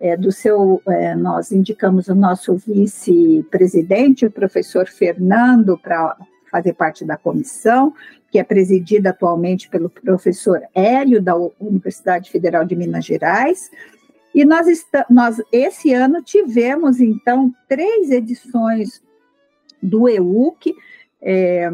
é, 0.00 0.16
do 0.16 0.30
seu, 0.30 0.80
é, 0.86 1.14
nós 1.14 1.50
indicamos 1.50 2.08
o 2.08 2.14
nosso 2.14 2.54
vice-presidente, 2.56 4.26
o 4.26 4.30
professor 4.30 4.86
Fernando, 4.86 5.76
para 5.76 6.16
fazer 6.50 6.72
parte 6.74 7.04
da 7.04 7.16
comissão, 7.16 7.92
que 8.30 8.38
é 8.38 8.44
presidida 8.44 9.10
atualmente 9.10 9.68
pelo 9.68 9.90
professor 9.90 10.62
Hélio, 10.74 11.20
da 11.20 11.34
Universidade 11.60 12.30
Federal 12.30 12.64
de 12.64 12.76
Minas 12.76 13.04
Gerais, 13.04 13.70
e 14.34 14.44
nós, 14.44 14.66
nós 15.10 15.42
esse 15.50 15.92
ano 15.92 16.22
tivemos, 16.22 17.00
então, 17.00 17.52
três 17.68 18.10
edições 18.10 19.02
do 19.82 20.08
EUC, 20.08 20.74
é, 21.22 21.70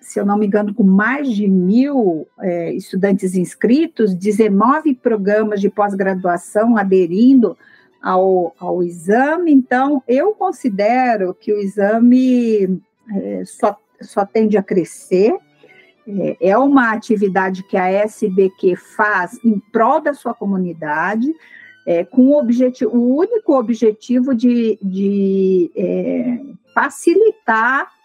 se 0.00 0.20
eu 0.20 0.24
não 0.24 0.38
me 0.38 0.46
engano, 0.46 0.72
com 0.72 0.84
mais 0.84 1.28
de 1.28 1.48
mil 1.48 2.28
é, 2.40 2.72
estudantes 2.72 3.34
inscritos, 3.34 4.14
19 4.14 4.94
programas 4.94 5.60
de 5.60 5.68
pós-graduação 5.68 6.76
aderindo 6.76 7.56
ao, 8.00 8.54
ao 8.58 8.84
exame. 8.84 9.52
Então, 9.52 10.00
eu 10.06 10.32
considero 10.32 11.34
que 11.34 11.52
o 11.52 11.58
exame 11.58 12.80
é, 13.12 13.42
só, 13.44 13.76
só 14.00 14.24
tende 14.24 14.56
a 14.56 14.62
crescer. 14.62 15.36
É, 16.06 16.50
é 16.50 16.58
uma 16.58 16.92
atividade 16.92 17.64
que 17.64 17.76
a 17.76 17.90
SBQ 17.90 18.76
faz 18.76 19.44
em 19.44 19.58
prol 19.72 20.00
da 20.00 20.14
sua 20.14 20.32
comunidade, 20.32 21.34
é, 21.84 22.04
com 22.04 22.28
o, 22.28 22.38
objetivo, 22.38 22.96
o 22.96 23.16
único 23.16 23.58
objetivo 23.58 24.36
de, 24.36 24.78
de 24.80 25.70
é, 25.74 26.38
facilitar 26.72 27.95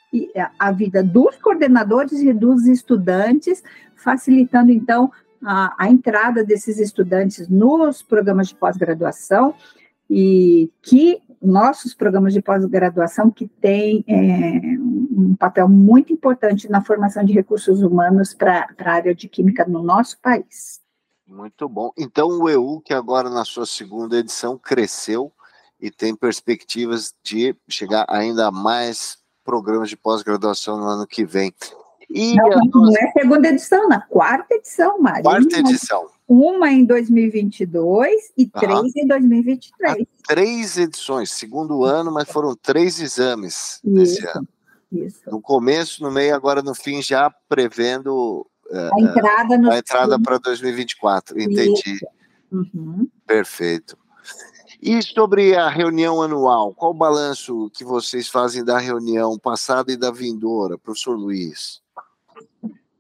a 0.60 0.72
vida 0.72 1.03
dos 1.03 1.38
coordenadores 1.38 2.22
e 2.22 2.34
dos 2.34 2.65
estudantes, 2.65 3.63
facilitando, 3.96 4.72
então, 4.72 5.12
a, 5.44 5.75
a 5.77 5.89
entrada 5.89 6.44
desses 6.44 6.80
estudantes 6.80 7.48
nos 7.48 8.01
programas 8.01 8.50
de 8.50 8.56
pós-graduação 8.56 9.56
e 10.10 10.70
que 10.82 11.22
nossos 11.41 11.94
programas 11.94 12.34
de 12.34 12.41
pós-graduação 12.41 13.32
que 13.32 13.48
têm 13.48 14.03
é, 14.08 14.77
um 15.12 15.36
papel 15.36 15.68
muito 15.68 16.13
importante 16.13 16.70
na 16.70 16.84
formação 16.84 17.24
de 17.24 17.34
recursos 17.34 17.82
humanos 17.82 18.34
para 18.34 18.68
a 18.77 18.91
área 18.91 19.15
de 19.15 19.27
química 19.27 19.65
no 19.65 19.82
nosso 19.82 20.20
país. 20.22 20.80
Muito 21.25 21.68
bom. 21.68 21.91
Então, 21.98 22.27
o 22.27 22.50
EU, 22.50 22.82
que 22.82 22.94
agora 22.94 23.30
na 23.30 23.46
sua 23.46 23.65
segunda 23.65 24.18
edição 24.18 24.58
cresceu 24.58 25.32
e 25.80 25.89
tem 25.89 26.15
perspectivas 26.15 27.15
de 27.24 27.56
chegar 27.68 28.06
ainda 28.08 28.51
mais 28.51 29.18
programas 29.43 29.89
de 29.89 29.98
pós-graduação 29.98 30.77
no 30.77 30.86
ano 30.86 31.07
que 31.07 31.25
vem. 31.25 31.53
E 32.13 32.36
não, 32.36 32.50
não 32.50 32.98
é 32.98 33.12
segunda 33.12 33.48
edição, 33.48 33.88
na 33.88 34.01
quarta 34.01 34.55
edição, 34.55 35.00
Maria. 35.00 35.24
Quarta 35.24 35.60
edição. 35.60 36.07
Uma 36.27 36.71
em 36.71 36.86
2022 36.86 38.33
e 38.38 38.45
três 38.48 38.95
em 38.95 39.07
2023. 39.07 40.01
Ah, 40.01 40.05
três 40.27 40.77
edições, 40.77 41.31
segundo 41.31 41.83
ano, 41.83 42.12
mas 42.12 42.29
foram 42.29 42.55
três 42.55 43.00
exames 43.00 43.79
isso, 43.83 43.89
nesse 43.89 44.25
ano. 44.27 44.48
Isso. 44.91 45.19
No 45.27 45.41
começo, 45.41 46.03
no 46.03 46.12
meio, 46.12 46.36
agora 46.36 46.62
no 46.62 46.75
fim, 46.75 47.01
já 47.01 47.29
prevendo 47.48 48.45
eh, 48.69 48.89
a 48.93 49.01
entrada, 49.01 49.74
a 49.74 49.77
entrada 49.77 50.19
para 50.19 50.38
2024. 50.38 51.41
Entendi. 51.41 52.00
Uhum. 52.51 53.07
Perfeito. 53.25 53.98
E 54.81 55.00
sobre 55.03 55.55
a 55.55 55.69
reunião 55.69 56.23
anual, 56.23 56.73
qual 56.73 56.89
o 56.89 56.95
balanço 56.95 57.69
que 57.71 57.83
vocês 57.83 58.27
fazem 58.27 58.65
da 58.65 58.79
reunião 58.79 59.38
passada 59.38 59.91
e 59.91 59.97
da 59.97 60.09
vindoura, 60.09 60.75
professor 60.75 61.15
Luiz? 61.15 61.79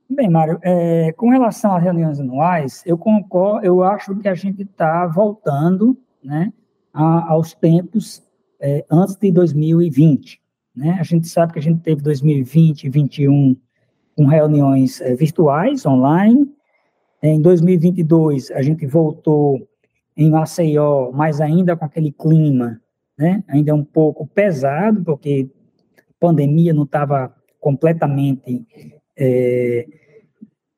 Bem, 0.07 0.29
Mário, 0.29 0.59
é, 0.61 1.11
com 1.13 1.29
relação 1.29 1.75
às 1.75 1.81
reuniões 1.81 2.19
anuais, 2.19 2.83
eu 2.85 2.99
concordo, 2.99 3.65
eu 3.65 3.81
acho 3.81 4.15
que 4.17 4.27
a 4.27 4.35
gente 4.35 4.61
está 4.61 5.07
voltando 5.07 5.97
né, 6.23 6.53
a, 6.93 7.31
aos 7.31 7.55
tempos 7.55 8.21
é, 8.59 8.85
antes 8.91 9.15
de 9.15 9.31
2020. 9.31 10.39
Né? 10.75 10.97
A 10.99 11.03
gente 11.03 11.27
sabe 11.27 11.53
que 11.53 11.59
a 11.59 11.63
gente 11.63 11.81
teve 11.81 12.03
2020 12.03 12.83
e 12.83 12.89
2021 12.89 13.57
com 14.15 14.25
reuniões 14.25 15.01
é, 15.01 15.15
virtuais, 15.15 15.83
online. 15.83 16.47
Em 17.23 17.41
2022, 17.41 18.51
a 18.51 18.61
gente 18.61 18.85
voltou 18.85 19.67
em 20.21 20.29
Maceió, 20.29 21.11
mas 21.11 21.41
ainda 21.41 21.75
com 21.75 21.85
aquele 21.85 22.11
clima, 22.11 22.79
né, 23.17 23.43
ainda 23.47 23.73
um 23.73 23.83
pouco 23.83 24.27
pesado, 24.27 25.03
porque 25.03 25.49
a 25.97 26.01
pandemia 26.19 26.73
não 26.73 26.83
estava 26.83 27.35
completamente 27.59 28.65
é, 29.17 29.87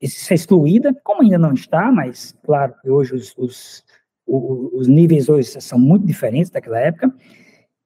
excluída, 0.01 0.95
como 1.03 1.21
ainda 1.21 1.37
não 1.37 1.53
está, 1.53 1.91
mas 1.91 2.35
claro 2.43 2.73
que 2.81 2.89
hoje 2.89 3.13
os, 3.13 3.33
os, 3.37 3.83
os 4.25 4.87
níveis 4.87 5.29
hoje 5.29 5.61
são 5.61 5.79
muito 5.79 6.05
diferentes 6.05 6.49
daquela 6.49 6.79
época, 6.79 7.13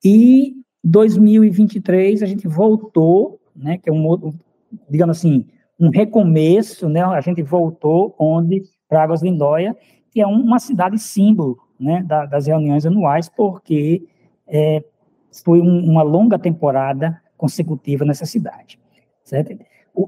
e 0.04 0.56
2023 0.84 2.22
a 2.22 2.26
gente 2.26 2.48
voltou, 2.48 3.40
né, 3.56 3.78
que 3.78 3.90
é 3.90 3.94
um 3.94 4.34
digamos 4.90 5.18
assim, 5.18 5.46
um 5.80 5.90
recomeço, 5.90 6.88
né, 6.88 7.04
a 7.04 7.22
gente 7.22 7.42
voltou 7.42 8.16
onde, 8.20 8.64
para 8.88 9.04
Águas 9.04 9.22
Lindóia, 9.22 9.76
que 10.18 10.22
é 10.22 10.26
uma 10.26 10.58
cidade 10.58 10.98
símbolo 10.98 11.60
né, 11.80 12.02
da, 12.02 12.26
das 12.26 12.48
reuniões 12.48 12.88
anuais, 12.88 13.30
porque 13.30 14.04
é, 14.48 14.84
foi 15.46 15.62
um, 15.62 15.92
uma 15.92 16.02
longa 16.02 16.40
temporada 16.40 17.22
consecutiva 17.38 18.04
nessa 18.04 18.26
cidade. 18.26 18.80
Certo? 19.24 19.56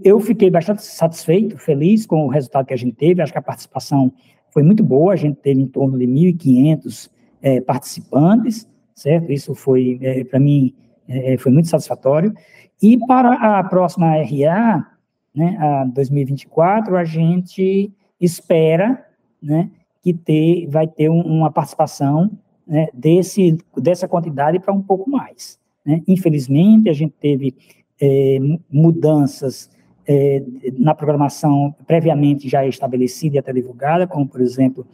Eu 0.04 0.20
fiquei 0.20 0.50
bastante 0.50 0.82
satisfeito, 0.82 1.60
feliz 1.60 2.08
com 2.08 2.26
o 2.26 2.28
resultado 2.28 2.66
que 2.66 2.74
a 2.74 2.78
gente 2.78 2.96
teve, 2.96 3.22
acho 3.22 3.32
que 3.32 3.38
a 3.38 3.42
participação 3.44 4.12
foi 4.50 4.64
muito 4.64 4.84
boa, 4.84 5.14
a 5.14 5.16
gente 5.16 5.36
teve 5.36 5.62
em 5.62 5.68
torno 5.68 5.96
de 6.00 6.08
1.500 6.08 7.12
é, 7.44 7.62
participantes, 7.62 8.68
certo? 8.96 9.32
Isso 9.32 9.54
foi, 9.54 10.00
é, 10.02 10.24
para 10.24 10.40
mim, 10.40 10.74
é, 11.08 11.38
foi 11.38 11.52
muito 11.52 11.68
satisfatório. 11.68 12.34
E 12.82 12.98
para 13.06 13.60
a 13.60 13.64
próxima 13.64 14.08
RA, 14.16 14.88
né, 15.36 15.56
a 15.60 15.86
2024, 15.86 16.98
a 16.98 17.04
gente 17.04 17.94
espera, 18.20 19.06
né, 19.40 19.70
que 20.14 20.22
ter, 20.22 20.68
vai 20.68 20.88
ter 20.88 21.10
um, 21.10 21.22
uma 21.22 21.52
participação 21.52 22.32
né, 22.68 22.88
desse, 22.94 23.58
dessa 23.78 24.08
quantidade 24.08 24.60
para 24.60 24.74
um 24.74 24.82
pouco 24.82 25.10
mais. 25.10 25.60
Né? 25.86 26.02
Infelizmente, 26.08 26.90
a 26.90 26.94
gente 26.94 27.14
teve 27.20 27.56
é, 28.02 28.40
mudanças 28.72 29.70
é, 30.08 30.44
na 30.78 30.96
programação 30.96 31.76
previamente 31.86 32.50
já 32.50 32.66
estabelecida 32.66 33.36
e 33.36 33.40
até 33.40 33.54
divulgada, 33.54 34.08
como, 34.08 34.28
por 34.28 34.42
exemplo, 34.42 34.86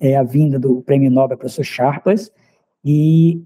é, 0.00 0.16
a 0.16 0.22
vinda 0.22 0.58
do 0.58 0.82
prêmio 0.82 1.10
Nobel 1.10 1.38
professor 1.38 1.64
Sharpless, 1.64 2.30
e 2.84 3.42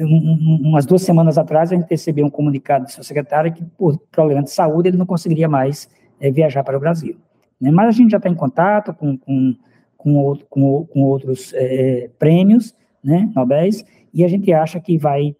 um, 0.00 0.68
umas 0.68 0.86
duas 0.86 1.02
semanas 1.02 1.38
atrás 1.38 1.72
a 1.72 1.76
gente 1.76 1.88
recebeu 1.88 2.24
um 2.26 2.30
comunicado 2.30 2.84
do 2.84 2.90
seu 2.90 3.02
secretário 3.02 3.52
que, 3.52 3.64
por 3.64 3.98
problema 4.10 4.42
de 4.42 4.50
saúde, 4.50 4.88
ele 4.88 4.96
não 4.96 5.06
conseguiria 5.06 5.48
mais 5.48 5.88
é, 6.20 6.30
viajar 6.30 6.62
para 6.62 6.76
o 6.76 6.80
Brasil. 6.80 7.16
Né? 7.60 7.70
Mas 7.70 7.88
a 7.88 7.92
gente 7.92 8.10
já 8.10 8.16
está 8.16 8.28
em 8.28 8.34
contato 8.34 8.94
com, 8.94 9.16
com 9.16 9.54
com, 10.02 10.38
com, 10.48 10.86
com 10.86 11.02
outros 11.02 11.52
é, 11.54 12.10
prêmios, 12.18 12.74
né, 13.02 13.30
Nobéis, 13.34 13.84
e 14.12 14.24
a 14.24 14.28
gente 14.28 14.52
acha 14.52 14.80
que 14.80 14.98
vai 14.98 15.36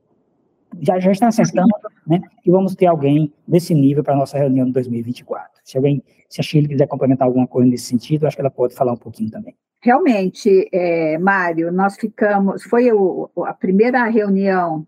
já, 0.81 1.01
já 1.01 1.11
está 1.11 1.29
acertando, 1.29 1.69
né, 2.07 2.21
que 2.43 2.51
vamos 2.51 2.75
ter 2.75 2.87
alguém 2.87 3.33
desse 3.47 3.75
nível 3.75 4.05
para 4.05 4.15
a 4.15 4.17
nossa 4.17 4.39
reunião 4.39 4.67
de 4.67 4.73
2024. 4.73 5.61
Se 5.65 5.77
alguém, 5.77 6.03
se 6.29 6.41
a 6.41 6.45
Chile 6.45 6.69
quiser 6.69 6.87
complementar 6.87 7.27
alguma 7.27 7.47
coisa 7.47 7.69
nesse 7.69 7.87
sentido, 7.87 8.27
acho 8.27 8.37
que 8.37 8.43
ela 8.43 8.51
pode 8.51 8.75
falar 8.75 8.93
um 8.93 8.97
pouquinho 8.97 9.31
também. 9.31 9.55
Realmente, 9.83 10.69
é, 10.73 11.19
Mário, 11.19 11.73
nós 11.73 11.97
ficamos, 11.97 12.63
foi 12.65 12.93
o, 12.93 13.31
a 13.47 13.55
primeira 13.55 14.05
reunião 14.05 14.87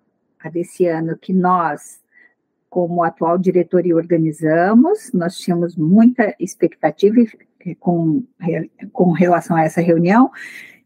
desse 0.52 0.87
ano 0.87 1.17
que 1.17 1.33
nós, 1.33 2.00
como 2.69 3.02
atual 3.02 3.38
diretoria, 3.38 3.97
organizamos, 3.97 5.11
nós 5.12 5.38
tínhamos 5.38 5.76
muita 5.76 6.35
expectativa 6.38 7.17
com, 7.78 8.23
com 8.92 9.11
relação 9.12 9.57
a 9.57 9.62
essa 9.62 9.81
reunião, 9.81 10.31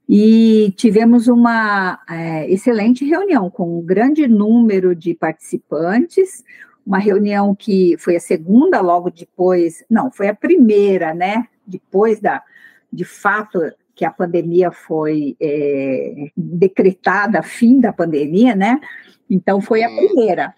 e 0.09 0.73
tivemos 0.77 1.27
uma 1.27 1.99
é, 2.09 2.49
excelente 2.51 3.05
reunião 3.05 3.51
com 3.51 3.79
um 3.79 3.83
grande 3.83 4.29
número 4.29 4.95
de 4.95 5.15
participantes, 5.15 6.45
uma 6.87 6.99
reunião 6.99 7.55
que 7.55 7.97
foi 7.99 8.15
a 8.15 8.21
segunda 8.21 8.81
logo 8.81 9.11
depois, 9.11 9.85
não, 9.91 10.11
foi 10.11 10.29
a 10.29 10.35
primeira, 10.35 11.13
né? 11.13 11.49
Depois 11.67 12.21
da, 12.21 12.41
de 12.93 13.05
fato, 13.05 13.61
que 13.97 14.05
a 14.05 14.11
pandemia 14.11 14.71
foi 14.71 15.37
é, 15.41 16.31
decretada, 16.37 17.43
fim 17.43 17.81
da 17.81 17.93
pandemia, 17.93 18.55
né? 18.55 18.79
Então 19.29 19.61
foi 19.61 19.83
a 19.83 19.89
primeira. 19.89 20.55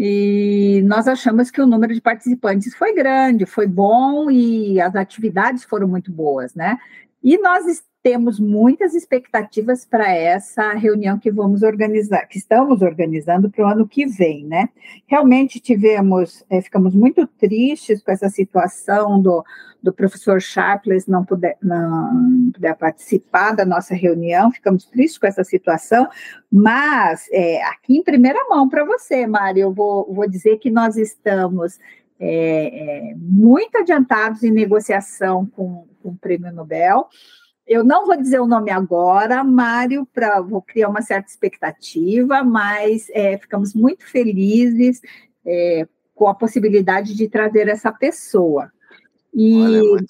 E 0.00 0.80
nós 0.84 1.08
achamos 1.08 1.50
que 1.50 1.60
o 1.60 1.66
número 1.66 1.92
de 1.92 2.00
participantes 2.00 2.72
foi 2.76 2.94
grande, 2.94 3.44
foi 3.44 3.66
bom 3.66 4.30
e 4.30 4.80
as 4.80 4.94
atividades 4.94 5.64
foram 5.64 5.88
muito 5.88 6.12
boas, 6.12 6.54
né? 6.54 6.78
E 7.20 7.36
nós 7.38 7.66
temos 8.02 8.38
muitas 8.38 8.94
expectativas 8.94 9.84
para 9.84 10.12
essa 10.12 10.72
reunião 10.72 11.18
que 11.18 11.30
vamos 11.30 11.62
organizar, 11.62 12.26
que 12.26 12.38
estamos 12.38 12.80
organizando 12.80 13.50
para 13.50 13.64
o 13.64 13.68
ano 13.68 13.88
que 13.88 14.06
vem, 14.06 14.44
né? 14.44 14.68
Realmente 15.06 15.60
tivemos, 15.60 16.44
é, 16.48 16.60
ficamos 16.60 16.94
muito 16.94 17.26
tristes 17.26 18.02
com 18.02 18.12
essa 18.12 18.28
situação 18.28 19.20
do, 19.20 19.44
do 19.82 19.92
professor 19.92 20.40
Sharpless 20.40 21.10
não 21.10 21.24
puder, 21.24 21.56
não 21.62 22.50
puder 22.52 22.76
participar 22.76 23.52
da 23.52 23.64
nossa 23.64 23.94
reunião, 23.94 24.50
ficamos 24.50 24.84
tristes 24.84 25.18
com 25.18 25.26
essa 25.26 25.42
situação, 25.44 26.08
mas 26.50 27.26
é, 27.32 27.62
aqui 27.64 27.96
em 27.96 28.02
primeira 28.02 28.38
mão 28.48 28.68
para 28.68 28.84
você, 28.84 29.26
Mário, 29.26 29.62
eu 29.62 29.72
vou, 29.72 30.12
vou 30.12 30.28
dizer 30.28 30.58
que 30.58 30.70
nós 30.70 30.96
estamos 30.96 31.78
é, 32.20 33.12
muito 33.16 33.78
adiantados 33.78 34.42
em 34.42 34.50
negociação 34.50 35.46
com, 35.46 35.86
com 36.02 36.10
o 36.10 36.16
Prêmio 36.16 36.52
Nobel, 36.52 37.08
eu 37.68 37.84
não 37.84 38.06
vou 38.06 38.16
dizer 38.16 38.40
o 38.40 38.46
nome 38.46 38.70
agora, 38.70 39.44
Mário, 39.44 40.06
para 40.12 40.40
vou 40.40 40.62
criar 40.62 40.88
uma 40.88 41.02
certa 41.02 41.28
expectativa, 41.28 42.42
mas 42.42 43.08
é, 43.10 43.36
ficamos 43.36 43.74
muito 43.74 44.06
felizes 44.06 45.00
é, 45.46 45.86
com 46.14 46.26
a 46.28 46.34
possibilidade 46.34 47.14
de 47.14 47.28
trazer 47.28 47.68
essa 47.68 47.92
pessoa. 47.92 48.72
E 49.34 49.54
Olha, 49.54 50.04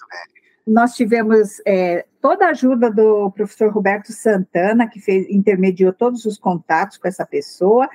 nós 0.66 0.94
tivemos 0.94 1.60
é, 1.66 2.06
toda 2.20 2.46
a 2.46 2.50
ajuda 2.50 2.90
do 2.90 3.30
professor 3.32 3.72
Roberto 3.72 4.12
Santana, 4.12 4.88
que 4.88 5.00
fez, 5.00 5.28
intermediou 5.28 5.92
todos 5.92 6.24
os 6.26 6.38
contatos 6.38 6.96
com 6.96 7.08
essa 7.08 7.26
pessoa, 7.26 7.88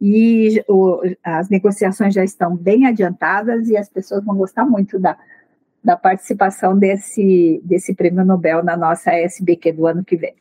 e 0.00 0.62
o, 0.68 1.00
as 1.24 1.48
negociações 1.48 2.14
já 2.14 2.22
estão 2.22 2.56
bem 2.56 2.86
adiantadas 2.86 3.68
e 3.68 3.76
as 3.76 3.88
pessoas 3.88 4.24
vão 4.24 4.36
gostar 4.36 4.64
muito 4.64 4.96
da, 4.96 5.18
da 5.82 5.96
participação 5.96 6.78
desse, 6.78 7.60
desse 7.64 7.94
prêmio 7.94 8.24
Nobel 8.24 8.62
na 8.64 8.76
nossa 8.76 9.12
SBQ 9.12 9.72
do 9.72 9.86
ano 9.86 10.04
que 10.04 10.16
vem. 10.16 10.34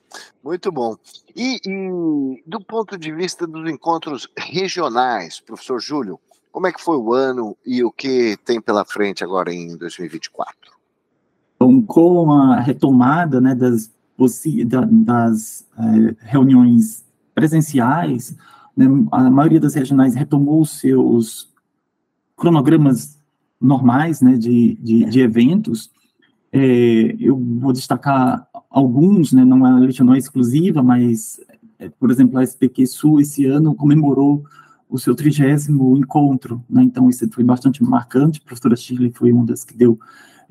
Muito 0.43 0.71
bom. 0.71 0.95
E, 1.35 1.59
e, 1.65 2.43
do 2.45 2.59
ponto 2.59 2.97
de 2.97 3.11
vista 3.11 3.45
dos 3.45 3.69
encontros 3.69 4.27
regionais, 4.37 5.39
professor 5.39 5.79
Júlio, 5.79 6.19
como 6.51 6.67
é 6.67 6.71
que 6.71 6.81
foi 6.81 6.97
o 6.97 7.13
ano 7.13 7.55
e 7.65 7.83
o 7.83 7.91
que 7.91 8.37
tem 8.43 8.59
pela 8.59 8.83
frente 8.83 9.23
agora 9.23 9.53
em 9.53 9.77
2024? 9.77 10.55
Então, 11.55 11.81
com 11.81 12.31
a 12.31 12.59
retomada 12.59 13.39
né, 13.39 13.53
das, 13.53 13.91
das 15.05 15.67
uh, 15.77 16.15
reuniões 16.19 17.05
presenciais, 17.35 18.35
né, 18.75 18.85
a 19.11 19.29
maioria 19.29 19.59
das 19.59 19.75
regionais 19.75 20.15
retomou 20.15 20.65
seus 20.65 21.53
cronogramas 22.35 23.16
normais 23.59 24.21
né, 24.21 24.37
de, 24.37 24.75
de, 24.75 25.05
de 25.05 25.19
eventos. 25.19 25.91
É, 26.51 27.15
eu 27.19 27.37
vou 27.37 27.73
destacar 27.73 28.47
alguns, 28.69 29.33
né, 29.33 29.43
não 29.43 29.65
é 29.65 29.71
a 29.71 29.79
lista 29.79 30.03
não 30.03 30.13
é 30.13 30.17
exclusiva, 30.17 30.81
mas, 30.81 31.39
é, 31.79 31.89
por 31.89 32.09
exemplo, 32.11 32.37
a 32.37 32.43
SPQ 32.43 32.87
Sul 32.87 33.19
esse 33.19 33.45
ano 33.45 33.75
comemorou 33.75 34.43
o 34.89 34.97
seu 34.97 35.13
trigésimo 35.13 35.97
encontro, 35.97 36.63
né, 36.69 36.83
então 36.83 37.09
isso 37.09 37.27
foi 37.31 37.43
bastante 37.43 37.83
marcante, 37.83 38.39
a 38.39 38.45
professora 38.45 38.75
Shirley 38.75 39.11
foi 39.11 39.33
uma 39.33 39.45
das 39.45 39.65
que 39.65 39.75
deu 39.75 39.99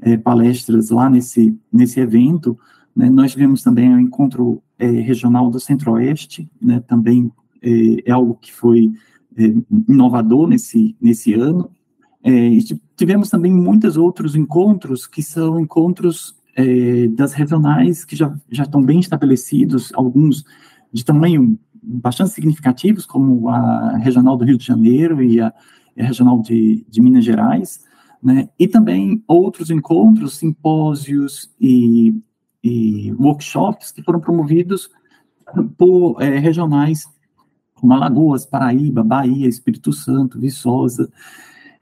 é, 0.01 0.17
palestras 0.17 0.91
lá 0.91 1.09
nesse, 1.09 1.59
nesse 1.73 1.99
evento, 2.01 2.59
né, 2.95 3.09
nós 3.09 3.33
tivemos 3.33 3.63
também 3.63 3.95
o 3.95 4.01
encontro 4.01 4.63
é, 4.79 4.87
regional 4.87 5.51
do 5.51 5.59
Centro-Oeste, 5.59 6.51
né, 6.61 6.81
também 6.81 7.33
é, 7.63 8.11
é, 8.11 8.13
algo 8.13 8.35
que 8.35 8.53
foi 8.53 8.93
é, 9.37 9.55
inovador 9.89 10.47
nesse, 10.49 10.97
nesse 11.01 11.33
ano, 11.35 11.71
é, 12.25 12.59
tivemos 12.97 13.31
também 13.31 13.53
muitos 13.53 13.97
outros 13.97 14.35
encontros 14.35 15.07
que 15.07 15.23
são 15.23 15.61
encontros 15.61 16.37
é, 16.57 17.07
das 17.09 17.33
regionais 17.33 18.05
que 18.05 18.17
já, 18.17 18.35
já 18.51 18.65
estão 18.65 18.83
bem 18.83 18.99
estabelecidos, 18.99 19.93
alguns 19.95 20.45
de 20.93 21.05
tamanho 21.05 21.59
bastante 21.83 22.31
significativos, 22.31 23.07
como 23.07 23.49
a 23.49 23.97
regional 23.99 24.37
do 24.37 24.45
Rio 24.45 24.59
de 24.59 24.67
Janeiro 24.67 25.23
e 25.23 25.41
a, 25.41 25.49
a 25.49 26.03
regional 26.03 26.41
de, 26.41 26.85
de 26.89 27.01
Minas 27.01 27.25
Gerais, 27.25 27.85
né, 28.23 28.49
e 28.59 28.67
também 28.67 29.23
outros 29.29 29.71
encontros, 29.71 30.39
simpósios 30.39 31.55
e, 31.61 32.15
e 32.65 33.13
workshops 33.13 33.93
que 33.93 34.03
foram 34.03 34.19
promovidos 34.19 34.91
por 35.77 36.21
é, 36.21 36.39
regionais 36.39 37.05
como 37.75 37.93
Alagoas, 37.93 38.47
Paraíba, 38.47 39.05
Bahia, 39.05 39.47
Espírito 39.47 39.93
Santo, 39.93 40.41
Viçosa, 40.41 41.09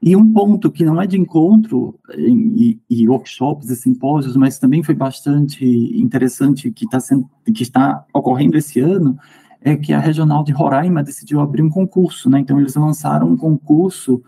e 0.05 0.15
um 0.15 0.31
ponto 0.31 0.69
que 0.69 0.85
não 0.85 1.01
é 1.01 1.07
de 1.07 1.19
encontro 1.19 1.99
e, 2.15 2.79
e 2.87 3.09
workshops 3.09 3.71
e 3.71 3.75
simpósios, 3.75 4.35
mas 4.35 4.59
também 4.59 4.83
foi 4.83 4.93
bastante 4.93 5.65
interessante 5.99 6.69
que, 6.69 6.87
tá 6.87 6.99
sendo, 6.99 7.27
que 7.51 7.63
está 7.63 8.05
ocorrendo 8.13 8.55
esse 8.55 8.79
ano, 8.79 9.17
é 9.59 9.75
que 9.75 9.91
a 9.91 9.99
Regional 9.99 10.43
de 10.43 10.51
Roraima 10.51 11.01
decidiu 11.01 11.39
abrir 11.39 11.63
um 11.63 11.71
concurso, 11.71 12.29
né? 12.29 12.39
Então, 12.39 12.59
eles 12.59 12.75
lançaram 12.75 13.31
um 13.31 13.35
concurso 13.35 14.21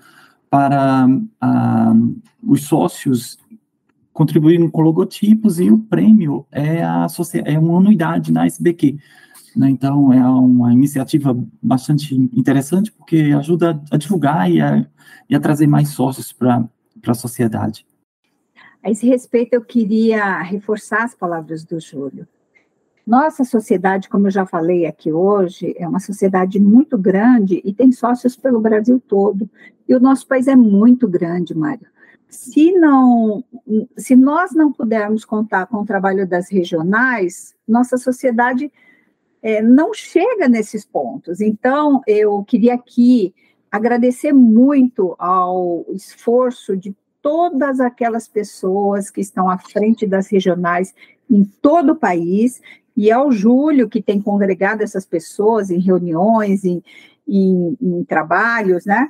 para 0.50 1.08
ah, 1.40 1.94
os 2.42 2.63
sócios 2.63 3.38
contribuírem 4.12 4.68
com 4.68 4.82
logotipos 4.82 5.60
e 5.60 5.70
o 5.70 5.78
prêmio 5.78 6.44
é, 6.52 6.82
a, 6.84 7.06
é 7.46 7.60
uma 7.60 7.78
anuidade 7.78 8.32
na 8.32 8.48
SBQ. 8.48 8.98
Né? 9.58 9.72
Então, 9.72 10.13
é 10.13 10.24
uma 10.24 10.72
iniciativa 10.72 11.36
bastante 11.62 12.13
interessante, 12.13 12.91
porque 12.91 13.34
ajuda 13.36 13.82
a 13.91 13.98
divulgar 13.98 14.50
e 14.52 14.62
a, 14.62 14.86
e 15.28 15.36
a 15.36 15.39
trazer 15.39 15.65
mais 15.65 15.89
sócios 15.89 16.32
para 16.32 16.63
a 17.08 17.13
sociedade. 17.15 17.86
A 18.84 18.91
esse 18.91 19.08
respeito, 19.08 19.54
eu 19.54 19.62
queria 19.62 20.39
reforçar 20.43 21.04
as 21.04 21.15
palavras 21.15 21.63
do 21.63 21.80
Júlio. 21.80 22.28
Nossa 23.06 23.43
sociedade, 23.43 24.10
como 24.10 24.28
eu 24.28 24.32
já 24.32 24.46
falei 24.46 24.86
aqui 24.86 25.12
hoje, 25.12 25.74
é 25.78 25.88
uma 25.88 26.00
sociedade 26.00 26.60
muito 26.60 26.98
grande 26.98 27.62
e 27.65 27.74
tem 27.74 27.91
sócios 27.91 28.36
pelo 28.36 28.60
Brasil 28.60 29.02
todo. 29.08 29.50
E 29.88 29.96
o 29.96 30.00
nosso 30.00 30.28
país 30.28 30.48
é 30.48 30.56
muito 30.56 31.08
grande, 31.08 31.56
Mário. 31.56 31.88
Se 32.30 32.74
não, 32.74 33.43
se 33.98 34.15
nós 34.15 34.54
não 34.54 34.72
pudermos 34.72 35.24
contar 35.24 35.65
com 35.67 35.78
o 35.78 35.86
trabalho 35.86 36.28
das 36.28 36.52
regionais, 36.52 37.56
nossa 37.65 37.98
sociedade 37.98 38.70
é, 39.41 39.62
não 39.62 39.93
chega 39.93 40.47
nesses 40.47 40.86
pontos. 40.86 41.41
Então, 41.41 42.02
eu 42.08 42.43
queria 42.43 42.76
aqui 42.76 43.34
agradecer 43.71 44.34
muito 44.34 45.15
ao 45.19 45.86
esforço 45.89 46.76
de 46.76 46.95
todas 47.21 47.80
aquelas 47.80 48.28
pessoas 48.28 49.10
que 49.10 49.21
estão 49.21 49.50
à 49.50 49.58
frente 49.58 50.08
das 50.08 50.28
regionais 50.28 50.93
em 51.30 51.43
todo 51.62 51.91
o 51.91 51.95
país, 51.95 52.62
e 52.97 53.12
ao 53.12 53.32
Júlio, 53.32 53.88
que 53.88 54.02
tem 54.02 54.19
congregado 54.19 54.82
essas 54.82 55.06
pessoas 55.06 55.69
em 55.69 55.80
reuniões, 55.80 56.65
em, 56.65 56.82
em, 57.28 57.78
em 57.80 58.04
trabalhos, 58.04 58.86
né? 58.86 59.08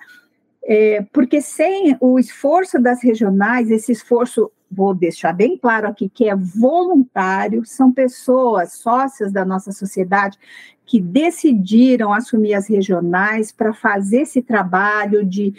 É, 0.62 1.06
porque 1.14 1.40
sem 1.40 1.96
o 2.02 2.20
esforço 2.20 2.82
das 2.82 3.02
regionais, 3.02 3.72
esse 3.72 3.94
esforço 3.94 4.52
vou 4.70 4.94
deixar 4.94 5.34
bem 5.34 5.58
claro 5.58 5.88
aqui 5.88 6.10
que 6.10 6.30
é 6.30 6.36
voluntário, 6.36 7.66
são 7.66 7.92
pessoas 7.92 8.74
sócias 8.74 9.32
da 9.32 9.46
nossa 9.46 9.72
sociedade 9.72 10.38
que 10.86 11.02
decidiram 11.02 12.14
assumir 12.14 12.54
as 12.54 12.68
regionais 12.68 13.52
para 13.52 13.74
fazer 13.74 14.22
esse 14.22 14.42
trabalho 14.42 15.26
de, 15.26 15.54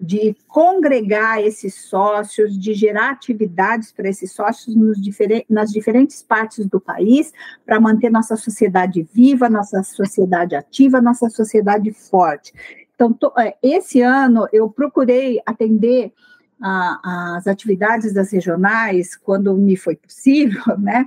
de 0.00 0.36
congregar 0.48 1.40
esses 1.40 1.74
sócios, 1.74 2.58
de 2.58 2.74
gerar 2.74 3.10
atividades 3.10 3.92
para 3.92 4.08
esses 4.08 4.32
sócios 4.32 5.00
diferen 5.00 5.44
nas 5.48 5.70
diferentes 5.70 6.22
partes 6.22 6.66
do 6.66 6.80
país, 6.80 7.32
para 7.64 7.80
manter 7.80 8.10
nossa 8.10 8.36
sociedade 8.36 9.08
viva, 9.12 9.48
nossa 9.48 9.82
sociedade 9.84 10.56
ativa, 10.56 11.00
nossa 11.00 11.30
sociedade 11.30 11.92
forte. 11.92 12.52
então, 13.00 13.32
é, 13.38 13.56
esse 13.62 14.00
ano 14.02 14.48
eu 14.52 14.68
procurei 14.68 15.40
atender 15.46 16.12
as 16.60 17.46
atividades 17.46 18.12
das 18.12 18.30
regionais 18.32 19.16
quando 19.16 19.54
me 19.54 19.76
foi 19.76 19.96
possível, 19.96 20.62
né? 20.78 21.04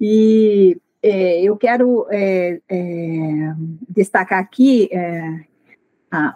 E 0.00 0.76
é, 1.02 1.42
eu 1.42 1.56
quero 1.56 2.06
é, 2.10 2.60
é, 2.68 3.54
destacar 3.88 4.38
aqui 4.38 4.88
é, 4.92 5.40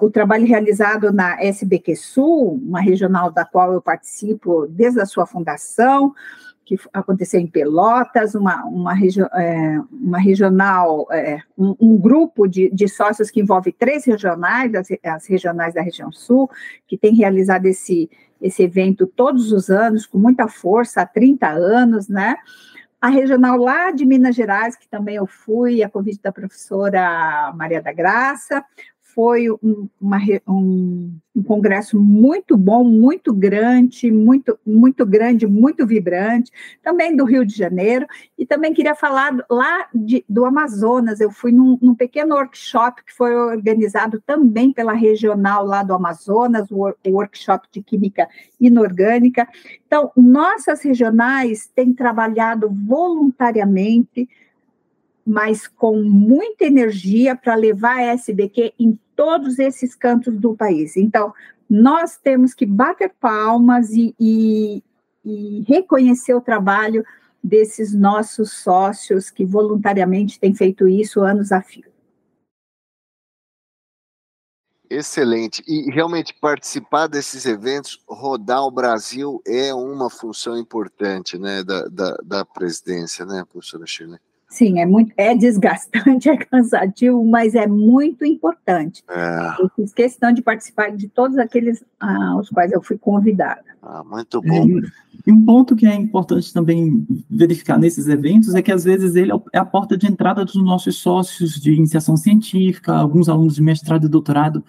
o 0.01 0.11
trabalho 0.11 0.47
realizado 0.47 1.13
na 1.13 1.43
SBQ 1.43 1.97
Sul, 1.97 2.61
uma 2.63 2.81
regional 2.81 3.31
da 3.31 3.45
qual 3.45 3.73
eu 3.73 3.81
participo 3.81 4.67
desde 4.69 5.01
a 5.01 5.07
sua 5.07 5.27
fundação, 5.27 6.13
que 6.65 6.79
aconteceu 6.93 7.41
em 7.41 7.47
Pelotas, 7.47 8.35
uma, 8.35 8.65
uma, 8.65 8.95
é, 9.35 9.81
uma 9.91 10.19
regional, 10.19 11.07
é, 11.11 11.41
um, 11.59 11.75
um, 11.81 11.99
grupo 11.99 12.47
de, 12.47 12.71
de, 12.71 12.89
sócios 12.89 13.31
que 13.31 13.41
envolve 13.41 13.73
três 13.73 14.05
regionais, 14.05 14.73
as, 14.75 14.89
as, 15.03 15.27
regionais 15.27 15.75
da 15.75 15.83
região 15.83 16.13
sul, 16.13 16.49
que 16.87 16.97
tem 16.97 17.15
realizado 17.15 17.67
esse, 17.67 18.09
esse 18.43 18.63
evento 18.63 19.07
todos 19.07 19.53
os 19.53 19.71
anos, 19.71 20.05
com 20.05 20.19
muita 20.19 20.49
força, 20.49 21.01
há 21.01 21.07
30 21.07 21.49
anos, 21.49 22.09
né? 22.09 22.37
A 23.01 23.09
regional 23.09 23.57
lá 23.57 23.91
de 23.91 24.05
Minas 24.05 24.35
Gerais, 24.35 24.77
que 24.77 24.87
também 24.89 25.17
eu 25.17 25.27
fui, 25.27 25.83
a 25.83 25.89
convite 25.89 26.21
da 26.23 26.31
professora 26.31 27.53
Maria 27.57 27.81
da 27.81 27.93
Graça, 27.93 28.65
foi 29.15 29.51
um, 29.51 29.89
uma, 30.01 30.19
um, 30.49 31.15
um, 31.35 31.43
congresso 31.43 32.01
muito 32.01 32.57
bom, 32.57 32.85
muito 32.85 33.33
grande, 33.33 34.11
muito, 34.11 34.59
muito 34.67 35.05
grande, 35.05 35.47
muito 35.47 35.87
vibrante, 35.87 36.51
também 36.83 37.15
do 37.15 37.25
Rio 37.25 37.45
de 37.45 37.57
Janeiro, 37.57 38.07
e 38.39 38.47
também 38.47 38.73
queria 38.73 38.95
falar 38.95 39.37
lá 39.51 39.89
de, 39.95 40.25
do 40.29 40.45
Amazonas, 40.45 41.21
eu 41.21 41.31
fui 41.31 41.53
num, 41.53 41.79
num, 41.81 41.95
pequeno 41.95 42.35
workshop 42.35 43.05
que 43.05 43.13
foi 43.13 43.35
organizado 43.35 44.23
também 44.27 44.73
pela 44.73 44.93
regional 44.93 45.65
lá 45.65 45.83
do 45.83 45.95
Amazonas, 45.95 46.71
o, 46.71 46.89
o 46.89 47.11
workshop 47.11 47.69
de 47.71 47.83
Química 47.83 48.29
Inorgânica, 48.61 49.47
então, 49.87 50.11
nossas 50.17 50.83
regionais 50.83 51.71
têm 51.75 51.93
trabalhado 51.93 52.71
voluntariamente 52.71 54.27
mas 55.25 55.67
com 55.67 56.03
muita 56.03 56.65
energia 56.65 57.37
para 57.37 57.55
levar 57.55 57.99
a 57.99 58.13
SBQ 58.13 58.75
em 58.79 58.99
todos 59.15 59.59
esses 59.59 59.95
cantos 59.95 60.37
do 60.37 60.55
país. 60.55 60.97
Então, 60.97 61.33
nós 61.69 62.19
temos 62.19 62.53
que 62.53 62.67
bater 62.67 63.13
palmas 63.21 63.91
e, 63.91 64.15
e, 64.19 64.83
e 65.25 65.65
reconhecer 65.67 66.35
o 66.35 66.41
trabalho 66.41 67.05
desses 67.43 67.95
nossos 67.95 68.53
sócios 68.53 69.31
que 69.31 69.45
voluntariamente 69.45 70.39
têm 70.39 70.55
feito 70.55 70.87
isso 70.87 71.21
anos 71.21 71.51
a 71.51 71.63
fio. 71.63 71.93
Excelente. 74.89 75.65
E 75.67 75.91
realmente 75.91 76.35
participar 76.39 77.07
desses 77.07 77.47
eventos, 77.47 77.99
rodar 78.07 78.63
o 78.63 78.71
Brasil 78.71 79.41
é 79.47 79.73
uma 79.73 80.11
função 80.11 80.59
importante 80.59 81.39
né, 81.39 81.65
da, 81.65 81.89
da, 81.89 82.17
da 82.23 82.45
presidência, 82.45 83.25
né, 83.25 83.43
professora 83.51 83.87
Shirley? 83.87 84.21
Sim, 84.53 84.81
é 84.81 84.85
muito, 84.85 85.15
é 85.17 85.35
desgastante, 85.35 86.29
é 86.29 86.37
cansativo, 86.37 87.25
mas 87.25 87.55
é 87.55 87.67
muito 87.67 88.23
importante. 88.23 89.03
É. 89.09 89.55
Eu 89.59 89.71
fiz 89.75 89.95
questão 89.95 90.31
de 90.31 90.43
participar 90.43 90.95
de 90.95 91.09
todos 91.09 91.39
aqueles 91.39 91.83
ah, 91.99 92.33
aos 92.33 92.51
quais 92.51 92.71
eu 92.71 92.83
fui 92.83 92.99
convidada. 92.99 93.65
Ah, 93.83 94.05
muito 94.05 94.43
bom. 94.43 94.67
E 95.27 95.33
um 95.33 95.43
ponto 95.43 95.75
que 95.75 95.87
é 95.87 95.95
importante 95.95 96.53
também 96.53 97.07
verificar 97.31 97.79
nesses 97.79 98.09
eventos 98.09 98.55
é 98.55 98.61
que 98.61 98.71
às 98.71 98.85
vezes 98.85 99.17
ele 99.17 99.33
é 99.55 99.59
a 99.59 99.65
porta 99.65 99.97
de 99.97 100.07
entrada 100.07 100.45
dos 100.45 100.63
nossos 100.63 100.99
sócios 100.99 101.59
de 101.59 101.73
iniciação 101.73 102.15
científica, 102.15 102.93
alguns 102.93 103.31
alunos 103.31 103.55
de 103.55 103.63
mestrado 103.63 104.05
e 104.05 104.11
doutorado 104.11 104.63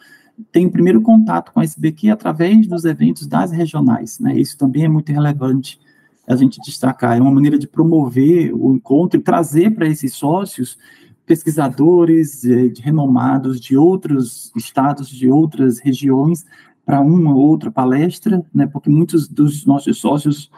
têm 0.49 0.65
o 0.65 0.71
primeiro 0.71 1.01
contato 1.01 1.51
com 1.51 1.59
a 1.59 1.63
SBQ 1.63 2.09
através 2.09 2.65
dos 2.67 2.85
eventos 2.85 3.27
das 3.27 3.51
regionais, 3.51 4.17
né? 4.17 4.33
Isso 4.39 4.57
também 4.57 4.85
é 4.85 4.87
muito 4.87 5.11
relevante 5.11 5.77
a 6.27 6.35
gente 6.35 6.61
destacar. 6.61 7.17
É 7.17 7.21
uma 7.21 7.31
maneira 7.31 7.57
de 7.57 7.67
promover 7.67 8.53
o 8.53 8.73
encontro 8.73 9.19
e 9.19 9.23
trazer 9.23 9.71
para 9.71 9.87
esses 9.87 10.13
sócios 10.13 10.77
pesquisadores 11.25 12.43
eh, 12.43 12.67
de, 12.67 12.81
renomados 12.81 13.59
de 13.59 13.77
outros 13.77 14.51
estados, 14.55 15.09
de 15.09 15.29
outras 15.29 15.79
regiões, 15.79 16.45
para 16.85 16.99
uma 16.99 17.33
ou 17.33 17.41
outra 17.41 17.71
palestra, 17.71 18.45
né, 18.53 18.67
porque 18.67 18.89
muitos 18.89 19.27
dos 19.27 19.65
nossos 19.65 19.97
sócios 19.97 20.51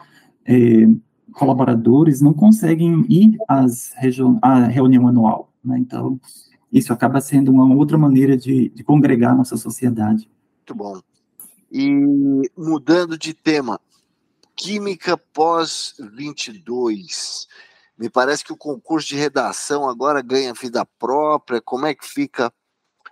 é, 0.44 0.88
colaboradores 1.32 2.20
não 2.20 2.32
conseguem 2.32 3.04
ir 3.08 3.36
às 3.46 3.92
à 4.42 4.64
reunião 4.64 5.06
anual. 5.06 5.52
Né, 5.64 5.78
então, 5.78 6.20
isso 6.72 6.92
acaba 6.92 7.20
sendo 7.20 7.52
uma 7.52 7.72
outra 7.74 7.96
maneira 7.96 8.36
de, 8.36 8.70
de 8.70 8.82
congregar 8.82 9.36
nossa 9.36 9.56
sociedade. 9.56 10.28
Muito 10.58 10.74
bom. 10.74 11.00
E 11.70 12.50
mudando 12.56 13.16
de 13.16 13.34
tema, 13.34 13.80
Química 14.56 15.16
pós-22. 15.16 17.46
Me 17.98 18.10
parece 18.10 18.44
que 18.44 18.52
o 18.52 18.56
concurso 18.56 19.08
de 19.08 19.16
redação 19.16 19.88
agora 19.88 20.22
ganha 20.22 20.52
vida 20.52 20.84
própria. 20.98 21.60
Como 21.60 21.86
é 21.86 21.94
que 21.94 22.06
fica 22.06 22.52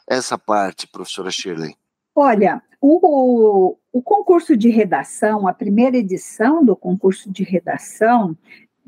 essa 0.09 0.39
parte, 0.39 0.87
professora 0.87 1.31
Shirley? 1.31 1.77
Olha, 2.15 2.63
o, 2.81 3.77
o 3.93 4.03
concurso 4.03 4.57
de 4.57 4.69
redação, 4.69 5.49
a 5.49 5.53
primeira 5.53 5.97
edição 5.97 6.65
do 6.65 6.77
concurso 6.77 7.31
de 7.31 7.43
redação, 7.43 8.37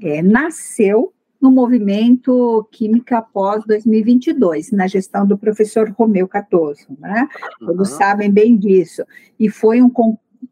é, 0.01 0.23
nasceu 0.23 1.12
no 1.40 1.51
movimento 1.51 2.66
Química 2.73 3.21
pós 3.21 3.64
2022, 3.66 4.73
na 4.73 4.87
gestão 4.87 5.27
do 5.27 5.37
professor 5.37 5.90
Romeu 5.90 6.27
Cardoso, 6.27 6.87
né? 6.99 7.29
Uhum. 7.61 7.69
Todos 7.69 7.90
sabem 7.90 8.31
bem 8.31 8.57
disso. 8.57 9.05
E 9.38 9.49
foi 9.49 9.83
um 9.83 9.90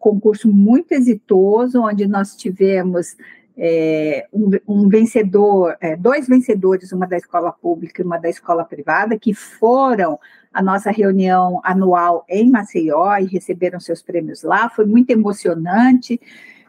concurso 0.05 0.53
muito 0.53 0.93
exitoso, 0.93 1.81
onde 1.81 2.07
nós 2.07 2.37
tivemos 2.37 3.17
é, 3.57 4.27
um, 4.31 4.51
um, 4.69 4.87
vencedor, 4.87 5.79
é, 5.81 5.97
dois 5.97 6.29
vencedores, 6.29 6.93
uma 6.93 7.07
da 7.07 7.17
escola 7.17 7.51
pública 7.51 8.03
e 8.03 8.05
uma 8.05 8.19
da 8.19 8.29
escola 8.29 8.67
privada, 8.67 9.19
que 9.19 9.33
foram 9.33 10.21
à 10.53 10.62
nossa 10.62 10.90
reunião 10.90 11.59
anual 11.64 12.23
em 12.29 12.51
Maceió 12.51 13.17
e 13.17 13.25
receberam 13.25 13.81
seus 13.81 14.03
prêmios 14.03 14.43
lá. 14.43 14.69
Foi 14.69 14.85
muito 14.85 15.09
emocionante 15.09 16.21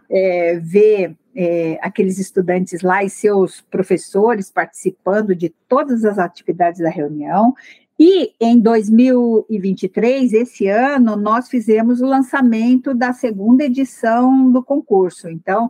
é, 0.10 0.58
ver 0.58 1.18
é, 1.36 1.78
aqueles 1.82 2.18
estudantes 2.18 2.82
lá 2.82 3.04
e 3.04 3.10
seus 3.10 3.60
professores 3.60 4.50
participando 4.50 5.36
de 5.36 5.50
todas 5.68 6.06
as 6.06 6.18
atividades 6.18 6.80
da 6.80 6.90
reunião. 6.90 7.54
E 7.98 8.34
em 8.42 8.60
2023, 8.60 10.34
esse 10.34 10.68
ano, 10.68 11.16
nós 11.16 11.48
fizemos 11.48 12.02
o 12.02 12.06
lançamento 12.06 12.94
da 12.94 13.14
segunda 13.14 13.64
edição 13.64 14.52
do 14.52 14.62
concurso. 14.62 15.30
Então, 15.30 15.70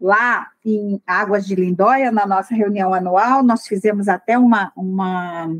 lá 0.00 0.48
em 0.64 1.00
Águas 1.04 1.44
de 1.44 1.56
Lindóia, 1.56 2.12
na 2.12 2.26
nossa 2.26 2.54
reunião 2.54 2.94
anual, 2.94 3.42
nós 3.42 3.66
fizemos 3.66 4.06
até 4.06 4.38
uma, 4.38 4.70
uma 4.76 5.52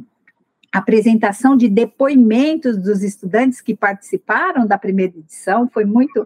apresentação 0.72 1.56
de 1.56 1.68
depoimentos 1.68 2.76
dos 2.76 3.02
estudantes 3.02 3.60
que 3.60 3.74
participaram 3.74 4.66
da 4.66 4.78
primeira 4.78 5.16
edição. 5.16 5.68
Foi 5.68 5.84
muito 5.84 6.24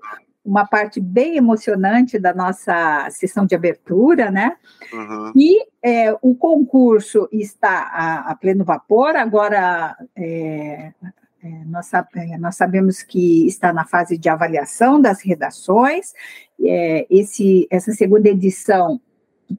uma 0.48 0.66
parte 0.66 0.98
bem 0.98 1.36
emocionante 1.36 2.18
da 2.18 2.32
nossa 2.32 3.08
sessão 3.10 3.44
de 3.44 3.54
abertura, 3.54 4.30
né? 4.30 4.56
Uhum. 4.92 5.32
E 5.36 5.62
é, 5.82 6.16
o 6.22 6.34
concurso 6.34 7.28
está 7.30 7.90
a, 7.92 8.30
a 8.30 8.34
pleno 8.34 8.64
vapor, 8.64 9.14
agora 9.14 9.94
é, 10.16 10.92
é, 11.42 11.48
nós, 11.66 11.92
é, 11.92 12.38
nós, 12.38 12.56
sabemos 12.56 13.02
que 13.02 13.46
está 13.46 13.72
na 13.72 13.84
fase 13.84 14.16
de 14.16 14.28
avaliação 14.28 15.00
das 15.00 15.22
redações. 15.22 16.14
É, 16.60 17.06
esse, 17.10 17.68
essa 17.70 17.92
segunda 17.92 18.28
edição 18.28 19.00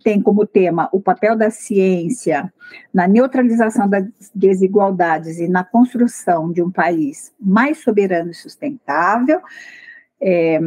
tem 0.04 0.22
como 0.22 0.46
tema 0.46 0.90
o 0.92 1.00
papel 1.00 1.36
da 1.36 1.50
ciência 1.50 2.52
na 2.94 3.08
neutralização 3.08 3.90
das 3.90 4.06
desigualdades 4.34 5.40
e 5.40 5.48
na 5.48 5.64
construção 5.64 6.52
de 6.52 6.62
um 6.62 6.70
país 6.70 7.34
mais 7.40 7.80
soberano 7.80 8.32
e 8.32 8.36
sustentável. 8.36 9.42
É, 10.22 10.60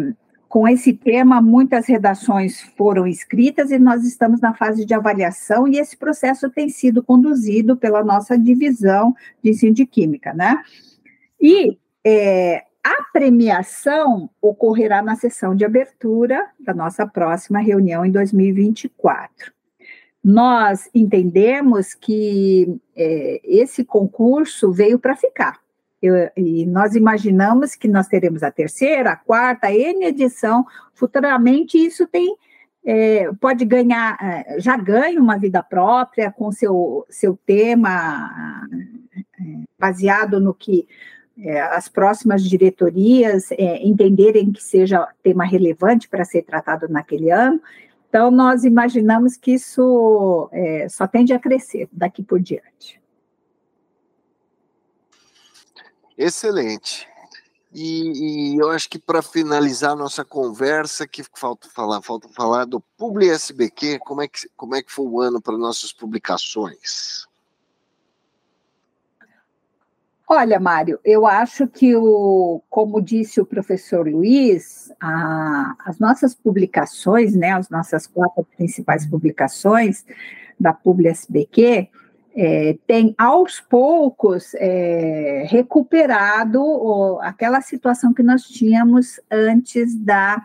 com 0.53 0.69
esse 0.69 0.93
tema, 0.93 1.41
muitas 1.41 1.87
redações 1.87 2.61
foram 2.77 3.07
escritas 3.07 3.71
e 3.71 3.79
nós 3.79 4.05
estamos 4.05 4.39
na 4.39 4.53
fase 4.53 4.85
de 4.85 4.93
avaliação 4.93 5.67
e 5.67 5.79
esse 5.79 5.97
processo 5.97 6.51
tem 6.51 6.69
sido 6.69 7.03
conduzido 7.03 7.75
pela 7.75 8.05
nossa 8.05 8.37
divisão 8.37 9.15
de 9.43 9.49
ensino 9.49 9.73
de 9.73 9.87
química, 9.87 10.35
né? 10.35 10.63
E 11.41 11.79
é, 12.05 12.67
a 12.85 13.05
premiação 13.15 14.29
ocorrerá 14.43 15.01
na 15.01 15.17
sessão 15.17 15.55
de 15.55 15.65
abertura 15.65 16.47
da 16.61 16.75
nossa 16.75 17.07
próxima 17.07 17.59
reunião 17.59 18.05
em 18.05 18.11
2024. 18.11 19.53
Nós 20.23 20.91
entendemos 20.95 21.95
que 21.95 22.79
é, 22.95 23.41
esse 23.43 23.87
concurso 23.87 24.71
veio 24.71 24.99
para 24.99 25.17
ficar. 25.17 25.62
Eu, 26.03 26.15
e 26.37 26.67
nós 26.67 26.97
imaginamos 26.97 27.77
que 27.77 27.87
nós 27.87 28.09
teremos 28.09 28.43
a 28.43 28.51
terceira, 28.51 29.13
a 29.13 29.17
quarta, 29.17 29.69
a 29.69 29.75
N 29.75 30.05
edição, 30.05 30.67
futuramente 30.93 31.79
isso 31.79 32.09
tem, 32.09 32.37
é, 32.85 33.31
pode 33.41 33.65
ganhar, 33.65 34.19
é, 34.21 34.59
já 34.59 34.77
ganha 34.77 35.21
uma 35.21 35.39
vida 35.39 35.63
própria 35.63 36.33
com 36.33 36.51
seu, 36.51 37.07
seu 37.09 37.39
tema 37.47 38.67
é, 39.13 39.45
baseado 39.79 40.41
no 40.41 40.53
que 40.53 40.89
é, 41.39 41.61
as 41.61 41.89
próximas 41.89 42.43
diretorias 42.43 43.51
é, 43.53 43.87
entenderem 43.87 44.53
que 44.53 44.63
seja 44.63 45.09
tema 45.23 45.45
relevante 45.45 46.09
para 46.09 46.25
ser 46.25 46.43
tratado 46.43 46.89
naquele 46.89 47.31
ano. 47.31 47.61
Então, 48.09 48.31
nós 48.31 48.65
imaginamos 48.65 49.37
que 49.37 49.53
isso 49.53 50.49
é, 50.53 50.87
só 50.89 51.07
tende 51.07 51.33
a 51.33 51.39
crescer 51.39 51.89
daqui 51.93 52.23
por 52.23 52.41
diante. 52.41 53.02
Excelente. 56.23 57.09
E, 57.75 58.53
e, 58.55 58.59
eu 58.59 58.71
acho 58.71 58.89
que 58.89 58.99
para 58.99 59.23
finalizar 59.23 59.97
nossa 59.97 60.25
conversa, 60.25 61.07
que 61.07 61.25
falta 61.35 61.69
falar, 61.69 62.01
falta 62.01 62.29
falar 62.29 62.65
do 62.65 62.81
Publi 62.97 63.29
SBQ, 63.31 63.99
como 64.01 64.23
é 64.23 64.29
que, 64.29 64.49
como 64.57 64.77
é 64.77 64.83
que 64.83 64.93
foi 64.93 65.07
o 65.07 65.21
ano 65.21 65.41
para 65.41 65.57
nossas 65.59 65.93
publicações? 65.93 67.27
Olha, 70.29 70.61
Mário, 70.61 71.01
eu 71.05 71.27
acho 71.27 71.67
que 71.67 71.97
o, 71.97 72.63
como 72.71 73.03
disse 73.03 73.41
o 73.41 73.47
professor 73.47 74.07
Luiz, 74.07 74.93
a, 75.01 75.75
as 75.85 75.99
nossas 75.99 76.35
publicações, 76.35 77.35
né, 77.35 77.53
as 77.53 77.69
nossas 77.69 78.07
quatro 78.07 78.47
principais 78.57 79.05
publicações 79.05 80.05
da 80.59 80.73
Publi 80.73 81.09
SBQ, 81.09 81.91
é, 82.35 82.77
tem 82.87 83.15
aos 83.19 83.61
poucos 83.61 84.55
é, 84.55 85.45
recuperado 85.49 86.63
o, 86.63 87.21
aquela 87.21 87.61
situação 87.61 88.13
que 88.13 88.23
nós 88.23 88.43
tínhamos 88.43 89.21
antes 89.31 89.95
da, 89.95 90.45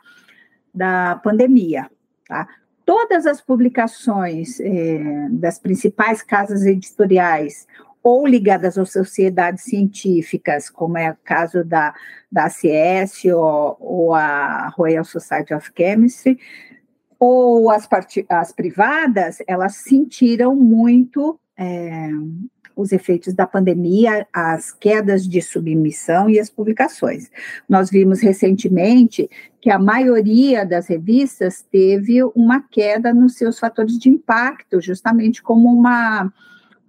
da 0.74 1.20
pandemia. 1.24 1.90
Tá? 2.28 2.48
Todas 2.86 3.26
as 3.26 3.42
publicações 3.42 4.60
é, 4.60 5.28
das 5.32 5.60
principais 5.60 6.22
casas 6.22 6.66
editoriais 6.66 7.68
ou 8.04 8.26
ligadas 8.26 8.78
às 8.78 8.92
sociedades 8.92 9.64
científicas, 9.64 10.70
como 10.70 10.98
é 10.98 11.12
o 11.12 11.18
caso 11.24 11.64
da, 11.64 11.94
da 12.32 12.46
ACS 12.46 13.26
ou, 13.26 13.78
ou 13.80 14.14
a 14.14 14.70
Royal 14.70 15.04
Society 15.04 15.54
of 15.54 15.72
Chemistry, 15.76 16.40
ou 17.20 17.70
as, 17.70 17.88
as 18.30 18.52
privadas, 18.52 19.40
elas 19.48 19.76
sentiram 19.78 20.56
muito 20.56 21.40
é, 21.58 22.10
os 22.78 22.92
efeitos 22.92 23.34
da 23.34 23.48
pandemia, 23.48 24.28
as 24.32 24.72
quedas 24.72 25.28
de 25.28 25.42
submissão 25.42 26.30
e 26.30 26.40
as 26.40 26.50
publicações. 26.50 27.30
Nós 27.68 27.90
vimos 27.90 28.22
recentemente 28.22 29.28
que 29.60 29.72
a 29.72 29.80
maioria 29.80 30.64
das 30.64 30.88
revistas 30.88 31.66
teve 31.72 32.24
uma 32.36 32.62
queda 32.62 33.14
nos 33.14 33.34
seus 33.34 33.58
fatores 33.58 33.98
de 33.98 34.10
impacto, 34.10 34.80
justamente 34.80 35.42
como 35.42 35.68
uma, 35.70 36.32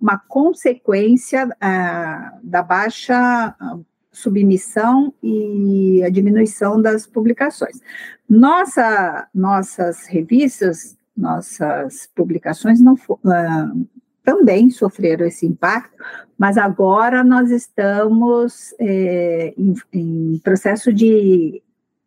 uma 0.01 0.19
consequência 0.19 1.49
ah, 1.59 2.39
da 2.43 2.63
baixa 2.63 3.57
ah, 3.59 3.79
submissão 4.13 5.15
e 5.23 6.03
a 6.05 6.11
diminuição 6.11 6.81
das 6.81 7.07
publicações. 7.07 7.81
Nossa, 8.29 9.27
nossas 9.35 10.07
revistas, 10.07 10.99
nossas 11.17 12.09
publicações 12.15 12.81
não, 12.81 12.95
uh, 12.95 13.89
também 14.29 14.69
sofreram 14.69 15.27
esse 15.27 15.47
impacto, 15.47 15.97
mas 16.37 16.59
agora 16.59 17.25
nós 17.25 17.51
estamos 17.51 18.75
é, 18.79 19.55
em, 19.57 19.75
em 19.91 20.39
processo 20.45 20.93
de 20.93 21.63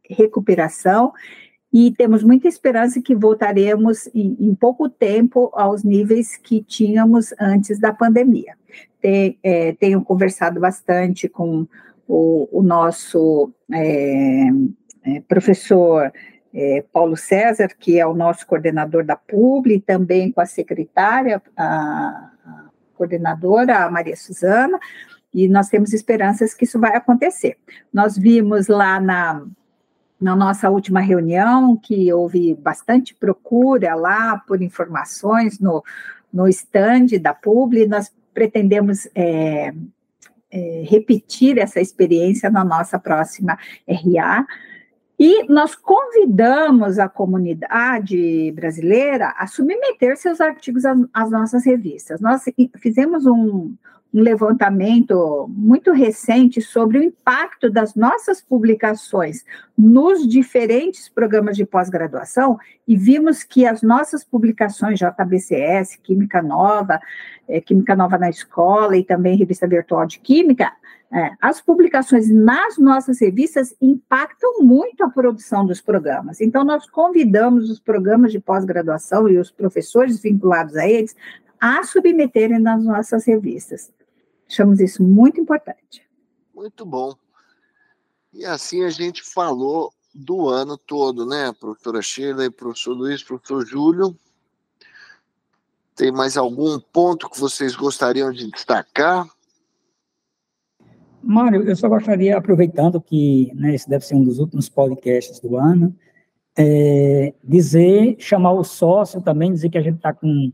recuperação 0.08 1.14
e 1.74 1.90
temos 1.90 2.24
muita 2.24 2.48
esperança 2.48 3.02
que 3.02 3.16
voltaremos 3.16 4.06
em, 4.14 4.38
em, 4.40 4.54
pouco 4.54 4.88
tempo 4.88 5.50
aos 5.54 5.84
níveis 5.84 6.38
que 6.38 6.62
tínhamos 6.62 7.34
antes 7.40 7.80
da 7.80 7.92
pandemia. 7.92 8.56
Tem, 9.02 9.40
é, 9.42 9.74
tenho 9.74 10.04
conversado 10.04 10.60
bastante 10.60 11.28
com 11.28 11.66
o, 12.08 12.48
o 12.52 12.62
nosso 12.62 13.52
é, 13.74 14.48
é, 15.06 15.22
professor 15.22 16.12
é, 16.54 16.84
Paulo 16.92 17.16
César, 17.16 17.70
que 17.80 18.00
é 18.00 18.06
o 18.06 18.14
nosso 18.14 18.46
coordenador 18.46 19.04
da 19.04 19.16
Publi, 19.16 19.80
também 19.80 20.32
com 20.32 20.42
a 20.42 20.46
secretária, 20.46 21.42
a, 21.56 22.32
coordenadora, 22.96 23.86
a 23.86 23.92
Maria 23.92 24.16
Suzana, 24.16 24.80
e 25.34 25.48
nós 25.48 25.70
temos 25.70 25.94
esperanças 25.94 26.54
que 26.54 26.66
isso 26.66 26.80
vai 26.80 26.96
acontecer. 26.96 27.58
Nós 27.92 28.18
vimos 28.18 28.68
lá 28.68 29.00
na, 29.00 29.44
na 30.20 30.36
nossa 30.36 30.70
última 30.70 31.00
reunião 31.00 31.76
que 31.78 32.12
houve 32.14 32.54
bastante 32.54 33.16
procura 33.16 33.96
lá 33.96 34.38
por 34.46 34.62
informações 34.62 35.60
no, 35.60 35.84
no 36.32 36.48
stand 36.48 37.20
da 37.22 37.34
Publi, 37.34 37.88
nós 37.88 38.14
pretendemos 38.34 39.08
é, 39.16 39.74
é, 40.52 40.84
repetir 40.86 41.58
essa 41.58 41.80
experiência 41.80 42.50
na 42.50 42.64
nossa 42.64 43.00
próxima 43.00 43.58
RA, 43.88 44.46
e 45.24 45.46
nós 45.48 45.76
convidamos 45.76 46.98
a 46.98 47.08
comunidade 47.08 48.52
brasileira 48.54 49.36
a 49.38 49.46
submeter 49.46 50.18
seus 50.18 50.42
artigos 50.42 50.84
às, 51.14 51.30
nossas 51.30 51.64
revistas. 51.64 52.20
Nós 52.20 52.44
fizemos 52.78 53.28
um, 53.28 53.72
um 54.14 54.22
levantamento 54.22 55.48
muito 55.50 55.92
recente 55.92 56.62
sobre 56.62 56.98
o 56.98 57.04
impacto 57.04 57.70
das 57.70 57.96
nossas 57.96 58.42
publicações 58.42 59.46
nos 59.78 60.28
diferentes 60.28 61.08
programas 61.08 61.56
de 61.56 61.66
pós-graduação 61.66 62.58
e 62.88 62.98
vimos 62.98 63.44
que 63.44 63.66
as 63.66 63.82
nossas 63.82 64.24
publicações 64.24 65.00
JBCS, 65.00 65.98
Química 66.04 66.42
Nova, 66.42 67.00
é, 67.48 67.62
Química 67.62 67.96
Nova 67.96 68.18
na 68.18 68.30
Escola 68.30 68.98
e 68.98 69.04
também 69.04 69.38
Revista 69.38 69.68
Virtual 69.68 70.06
de 70.06 70.20
Química, 70.20 70.72
é, 71.14 71.32
as 71.42 71.60
publicações 71.60 72.30
nas 72.30 72.78
nossas 72.78 73.20
revistas 73.20 73.76
impactam 73.82 74.62
muito 74.62 75.04
a 75.04 75.10
produção 75.10 75.66
dos 75.66 75.82
programas. 75.82 76.40
Então, 76.40 76.64
nós 76.64 76.90
convidamos 76.90 77.70
os 77.70 77.80
programas 77.80 78.32
de 78.32 78.40
pós-graduação 78.40 79.28
e 79.28 79.38
os 79.38 79.52
professores 79.52 80.22
vinculados 80.22 80.76
a 80.78 80.88
eles 80.88 81.16
a 81.60 81.84
submeterem 81.84 82.60
nas 82.60 82.84
nossas 82.84 83.26
revistas. 83.26 83.92
Achamos 84.52 84.82
isso 84.82 85.02
muito 85.02 85.40
importante. 85.40 86.06
Muito 86.54 86.86
bom. 86.86 87.16
E 88.34 88.44
assim 88.44 88.84
a 88.84 88.90
gente 88.90 89.24
falou 89.24 89.94
do 90.14 90.50
ano 90.50 90.78
todo, 90.78 91.26
né, 91.26 91.54
professora 91.58 92.02
Sheila, 92.02 92.52
professor 92.52 92.94
Luiz, 92.94 93.24
professor 93.24 93.66
Júlio. 93.66 94.14
Tem 95.96 96.12
mais 96.12 96.36
algum 96.36 96.78
ponto 96.80 97.30
que 97.30 97.40
vocês 97.40 97.78
gostariam 97.78 98.30
de 98.30 98.52
destacar? 98.52 99.26
Mário, 101.24 101.64
eu 101.64 101.76
só 101.78 101.88
gostaria, 101.88 102.38
aproveitando 102.38 103.00
que 103.00 103.54
né, 103.56 103.74
esse 103.74 103.90
deve 103.90 104.06
ser 104.06 104.16
um 104.16 104.24
dos 104.26 104.38
últimos 104.38 104.68
podcasts 104.68 105.40
do 105.40 105.56
ano, 105.56 105.96
é, 106.58 107.34
dizer, 107.42 108.18
chamar 108.20 108.52
o 108.52 108.66
sócio 108.66 109.22
também, 109.22 109.54
dizer 109.54 109.70
que 109.70 109.78
a 109.78 109.82
gente 109.82 109.96
está 109.96 110.14
com, 110.14 110.52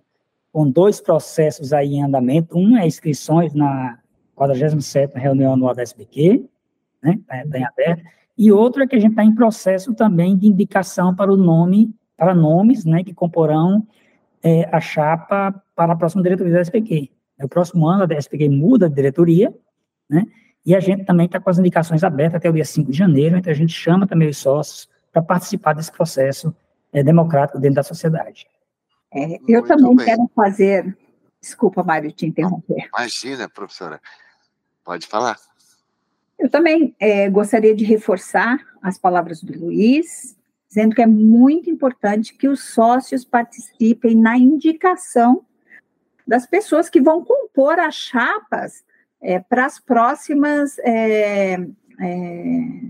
com 0.52 0.70
dois 0.70 1.00
processos 1.00 1.74
aí 1.74 1.96
em 1.96 2.04
andamento. 2.04 2.58
Um 2.58 2.78
é 2.78 2.86
inscrições 2.86 3.54
na 3.54 4.00
47ª 4.38 5.16
reunião 5.16 5.54
anual 5.54 5.74
da 5.74 5.82
SBQ, 5.82 6.48
né, 7.02 7.20
está 7.20 7.46
tá 7.48 7.60
em 7.60 7.64
aberto, 7.64 8.04
e 8.38 8.52
outro 8.52 8.84
é 8.84 8.88
que 8.88 8.96
a 8.96 9.00
gente 9.00 9.12
está 9.12 9.24
em 9.24 9.34
processo 9.34 9.94
também 9.94 10.38
de 10.38 10.48
indicação 10.48 11.16
para 11.16 11.32
o 11.32 11.38
nome, 11.38 11.94
para 12.16 12.36
nomes, 12.36 12.86
né, 12.86 13.04
que 13.04 13.14
comporão 13.14 13.86
é, 14.44 14.70
a 14.72 14.80
chapa 14.80 15.54
para 15.76 15.94
a 15.94 15.96
próxima 15.96 16.22
diretoria 16.22 16.54
da 16.54 16.62
SPQ. 16.62 17.10
No 17.40 17.50
próximo 17.50 17.88
ano, 17.88 18.04
a 18.04 18.18
SPQ 18.18 18.50
muda 18.50 18.88
de 18.88 18.96
diretoria, 18.96 19.54
né, 20.10 20.26
e 20.66 20.76
a 20.76 20.80
gente 20.80 21.06
também 21.06 21.26
está 21.26 21.40
com 21.40 21.50
as 21.50 21.58
indicações 21.58 22.04
abertas 22.04 22.36
até 22.36 22.50
o 22.50 22.54
dia 22.54 22.66
5 22.66 22.92
de 22.92 22.98
janeiro, 22.98 23.38
então 23.38 23.52
a 23.52 23.56
gente 23.56 23.74
chama 23.74 24.06
também 24.06 24.30
os 24.30 24.38
sócios 24.38 24.90
para 25.12 25.22
participar 25.22 25.74
desse 25.74 25.92
processo 25.92 26.54
é, 26.94 27.02
democrático 27.02 27.60
dentro 27.60 27.76
da 27.76 27.84
sociedade. 27.84 28.46
É, 29.18 29.40
eu 29.48 29.62
Muito 29.62 29.68
também 29.68 29.96
bem. 29.96 30.06
quero 30.06 30.32
fazer. 30.36 30.96
Desculpa, 31.42 31.84
Mário, 31.84 32.12
te 32.12 32.28
interromper. 32.28 32.88
Imagina, 32.96 33.50
professora. 33.50 34.00
Pode 34.84 35.08
falar. 35.08 35.38
Eu 36.38 36.50
também 36.50 36.96
é, 37.00 37.28
gostaria 37.28 37.76
de 37.76 37.84
reforçar 37.84 38.64
as 38.80 39.00
palavras 39.00 39.42
do 39.42 39.58
Luiz, 39.58 40.38
dizendo 40.68 40.94
que 40.94 41.02
é 41.02 41.08
muito 41.08 41.68
importante 41.68 42.36
que 42.36 42.48
os 42.48 42.64
sócios 42.64 43.26
participem 43.26 44.16
na 44.16 44.38
indicação 44.38 45.44
das 46.28 46.46
pessoas 46.46 46.90
que 46.90 47.02
vão 47.02 47.24
compor 47.24 47.80
as 47.80 47.96
chapas 47.96 48.86
é, 49.20 49.40
para 49.40 49.66
as 49.66 49.80
próximas 49.80 50.78
é, 50.80 51.54
é, 52.00 52.82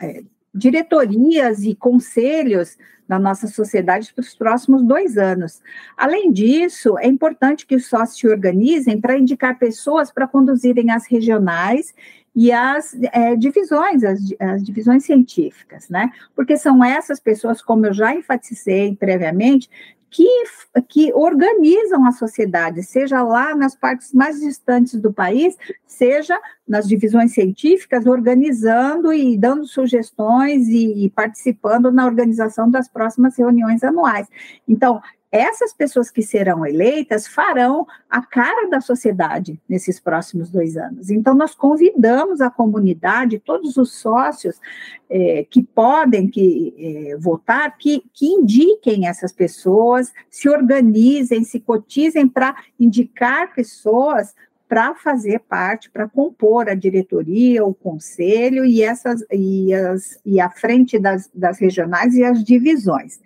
é, 0.00 0.24
diretorias 0.56 1.62
e 1.62 1.74
conselhos 1.74 2.76
da 3.08 3.18
nossa 3.18 3.46
sociedade 3.46 4.12
para 4.12 4.22
os 4.22 4.34
próximos 4.34 4.82
dois 4.82 5.16
anos. 5.16 5.62
Além 5.96 6.32
disso, 6.32 6.98
é 6.98 7.06
importante 7.06 7.66
que 7.66 7.76
os 7.76 7.86
sócios 7.86 8.18
se 8.18 8.28
organizem 8.28 9.00
para 9.00 9.18
indicar 9.18 9.58
pessoas 9.58 10.10
para 10.10 10.26
conduzirem 10.26 10.90
as 10.90 11.06
regionais 11.06 11.94
e 12.34 12.52
as 12.52 12.94
é, 13.12 13.34
divisões, 13.34 14.04
as, 14.04 14.20
as, 14.38 14.62
divisões 14.62 15.04
científicas, 15.04 15.88
né? 15.88 16.10
Porque 16.34 16.56
são 16.56 16.84
essas 16.84 17.18
pessoas, 17.18 17.62
como 17.62 17.86
eu 17.86 17.94
já 17.94 18.14
enfatizei 18.14 18.94
previamente, 18.94 19.70
que, 20.16 20.44
que 20.88 21.12
organizam 21.12 22.06
a 22.06 22.12
sociedade, 22.12 22.82
seja 22.82 23.22
lá 23.22 23.54
nas 23.54 23.76
partes 23.76 24.14
mais 24.14 24.40
distantes 24.40 24.98
do 24.98 25.12
país, 25.12 25.54
seja 25.86 26.40
nas 26.66 26.88
divisões 26.88 27.34
científicas, 27.34 28.06
organizando 28.06 29.12
e 29.12 29.36
dando 29.36 29.66
sugestões 29.66 30.68
e, 30.68 31.04
e 31.04 31.10
participando 31.10 31.92
na 31.92 32.06
organização 32.06 32.70
das 32.70 32.88
próximas 32.88 33.36
reuniões 33.36 33.84
anuais. 33.84 34.26
Então, 34.66 35.02
essas 35.36 35.72
pessoas 35.72 36.10
que 36.10 36.22
serão 36.22 36.66
eleitas 36.66 37.26
farão 37.26 37.86
a 38.08 38.20
cara 38.20 38.68
da 38.68 38.80
sociedade 38.80 39.60
nesses 39.68 40.00
próximos 40.00 40.50
dois 40.50 40.76
anos. 40.76 41.10
Então, 41.10 41.34
nós 41.34 41.54
convidamos 41.54 42.40
a 42.40 42.50
comunidade, 42.50 43.38
todos 43.38 43.76
os 43.76 43.92
sócios 43.92 44.60
é, 45.08 45.46
que 45.48 45.62
podem 45.62 46.28
que, 46.28 46.74
é, 46.78 47.16
votar, 47.16 47.76
que, 47.76 48.02
que 48.12 48.26
indiquem 48.26 49.06
essas 49.06 49.32
pessoas, 49.32 50.12
se 50.28 50.48
organizem, 50.48 51.44
se 51.44 51.60
cotizem 51.60 52.26
para 52.26 52.56
indicar 52.78 53.54
pessoas 53.54 54.34
para 54.68 54.94
fazer 54.96 55.40
parte, 55.40 55.90
para 55.90 56.08
compor 56.08 56.68
a 56.68 56.74
diretoria, 56.74 57.64
o 57.64 57.72
conselho 57.72 58.64
e 58.64 58.82
essas 58.82 59.24
e, 59.30 59.72
as, 59.72 60.18
e 60.24 60.40
a 60.40 60.50
frente 60.50 60.98
das, 60.98 61.30
das 61.32 61.58
regionais 61.58 62.14
e 62.14 62.24
as 62.24 62.42
divisões. 62.42 63.20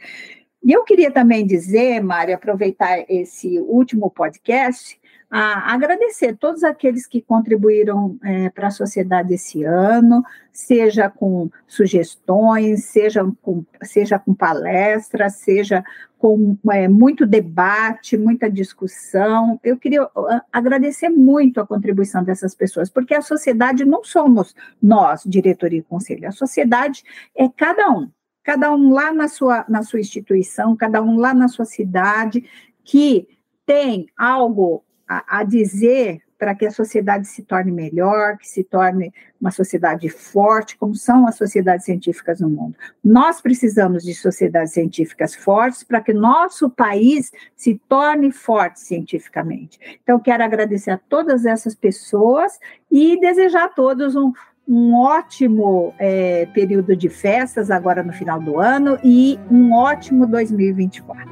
E 0.63 0.73
eu 0.73 0.85
queria 0.85 1.11
também 1.11 1.47
dizer, 1.47 2.03
Mário, 2.03 2.35
aproveitar 2.35 3.05
esse 3.09 3.59
último 3.61 4.11
podcast, 4.11 5.01
a 5.31 5.73
agradecer 5.73 6.37
todos 6.37 6.65
aqueles 6.65 7.07
que 7.07 7.23
contribuíram 7.23 8.19
é, 8.23 8.51
para 8.51 8.67
a 8.67 8.71
sociedade 8.71 9.33
esse 9.33 9.63
ano, 9.63 10.25
seja 10.53 11.09
com 11.09 11.49
sugestões, 11.69 12.85
seja 12.87 13.25
com, 13.41 13.65
seja 13.83 14.19
com 14.19 14.35
palestras, 14.35 15.37
seja 15.37 15.85
com 16.19 16.59
é, 16.73 16.89
muito 16.89 17.25
debate, 17.25 18.19
muita 18.19 18.51
discussão. 18.51 19.59
Eu 19.63 19.79
queria 19.79 20.07
agradecer 20.53 21.09
muito 21.09 21.61
a 21.61 21.67
contribuição 21.67 22.25
dessas 22.25 22.55
pessoas, 22.55 22.91
porque 22.91 23.15
a 23.15 23.23
sociedade 23.23 23.85
não 23.85 24.03
somos 24.03 24.55
nós, 24.83 25.23
diretoria 25.25 25.79
e 25.79 25.83
conselho, 25.83 26.29
a 26.29 26.33
sociedade 26.33 27.05
é 27.37 27.49
cada 27.49 27.89
um 27.89 28.11
cada 28.43 28.73
um 28.73 28.93
lá 28.93 29.13
na 29.13 29.29
sua, 29.29 29.65
na 29.69 29.83
sua 29.83 30.01
instituição, 30.01 30.77
cada 30.77 31.03
um 31.03 31.19
lá 31.19 31.35
na 31.35 31.49
sua 31.49 31.65
cidade, 31.65 32.45
que 32.85 33.29
tem 33.67 34.07
algo 34.17 34.85
a, 35.09 35.41
a 35.41 35.45
dizer 35.45 36.23
para 36.41 36.55
que 36.55 36.65
a 36.65 36.71
sociedade 36.71 37.29
se 37.29 37.43
torne 37.43 37.71
melhor, 37.71 38.39
que 38.39 38.49
se 38.49 38.65
torne 38.65 39.13
uma 39.39 39.51
sociedade 39.51 40.09
forte, 40.09 40.77
como 40.79 40.95
são 40.95 41.27
as 41.27 41.37
sociedades 41.37 41.85
científicas 41.85 42.41
no 42.41 42.49
mundo. 42.49 42.75
Nós 43.05 43.43
precisamos 43.43 44.03
de 44.03 44.15
sociedades 44.15 44.73
científicas 44.73 45.35
fortes 45.35 45.85
para 45.85 46.01
que 46.01 46.15
nosso 46.15 46.71
país 46.71 47.31
se 47.55 47.79
torne 47.87 48.33
forte 48.33 48.81
cientificamente. 48.81 49.79
Então, 50.03 50.19
quero 50.19 50.43
agradecer 50.43 50.93
a 50.93 50.99
todas 50.99 51.45
essas 51.45 51.75
pessoas 51.75 52.59
e 52.91 53.21
desejar 53.21 53.67
a 53.67 53.69
todos 53.69 54.17
um, 54.17 54.33
um 54.67 54.95
ótimo 54.95 55.95
é, 55.99 56.47
período 56.55 56.95
de 56.95 57.09
festas 57.09 57.71
agora 57.71 58.03
no 58.03 58.13
final 58.13 58.41
do 58.41 58.61
ano 58.61 58.99
e 59.03 59.39
um 59.51 59.73
ótimo 59.73 60.27
2024. 60.27 61.29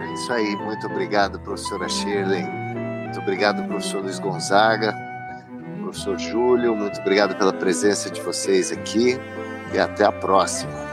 É 0.00 0.12
isso 0.14 0.32
aí, 0.32 0.56
muito 0.56 0.86
obrigado, 0.86 1.40
professora 1.40 1.88
Shirley. 1.88 2.44
Muito 3.04 3.20
obrigado, 3.20 3.66
professor 3.66 4.02
Luiz 4.02 4.18
Gonzaga, 4.18 4.94
professor 5.80 6.18
Júlio, 6.18 6.76
muito 6.76 7.00
obrigado 7.00 7.36
pela 7.36 7.52
presença 7.52 8.10
de 8.10 8.20
vocês 8.20 8.72
aqui 8.72 9.18
e 9.72 9.78
até 9.78 10.04
a 10.04 10.12
próxima. 10.12 10.86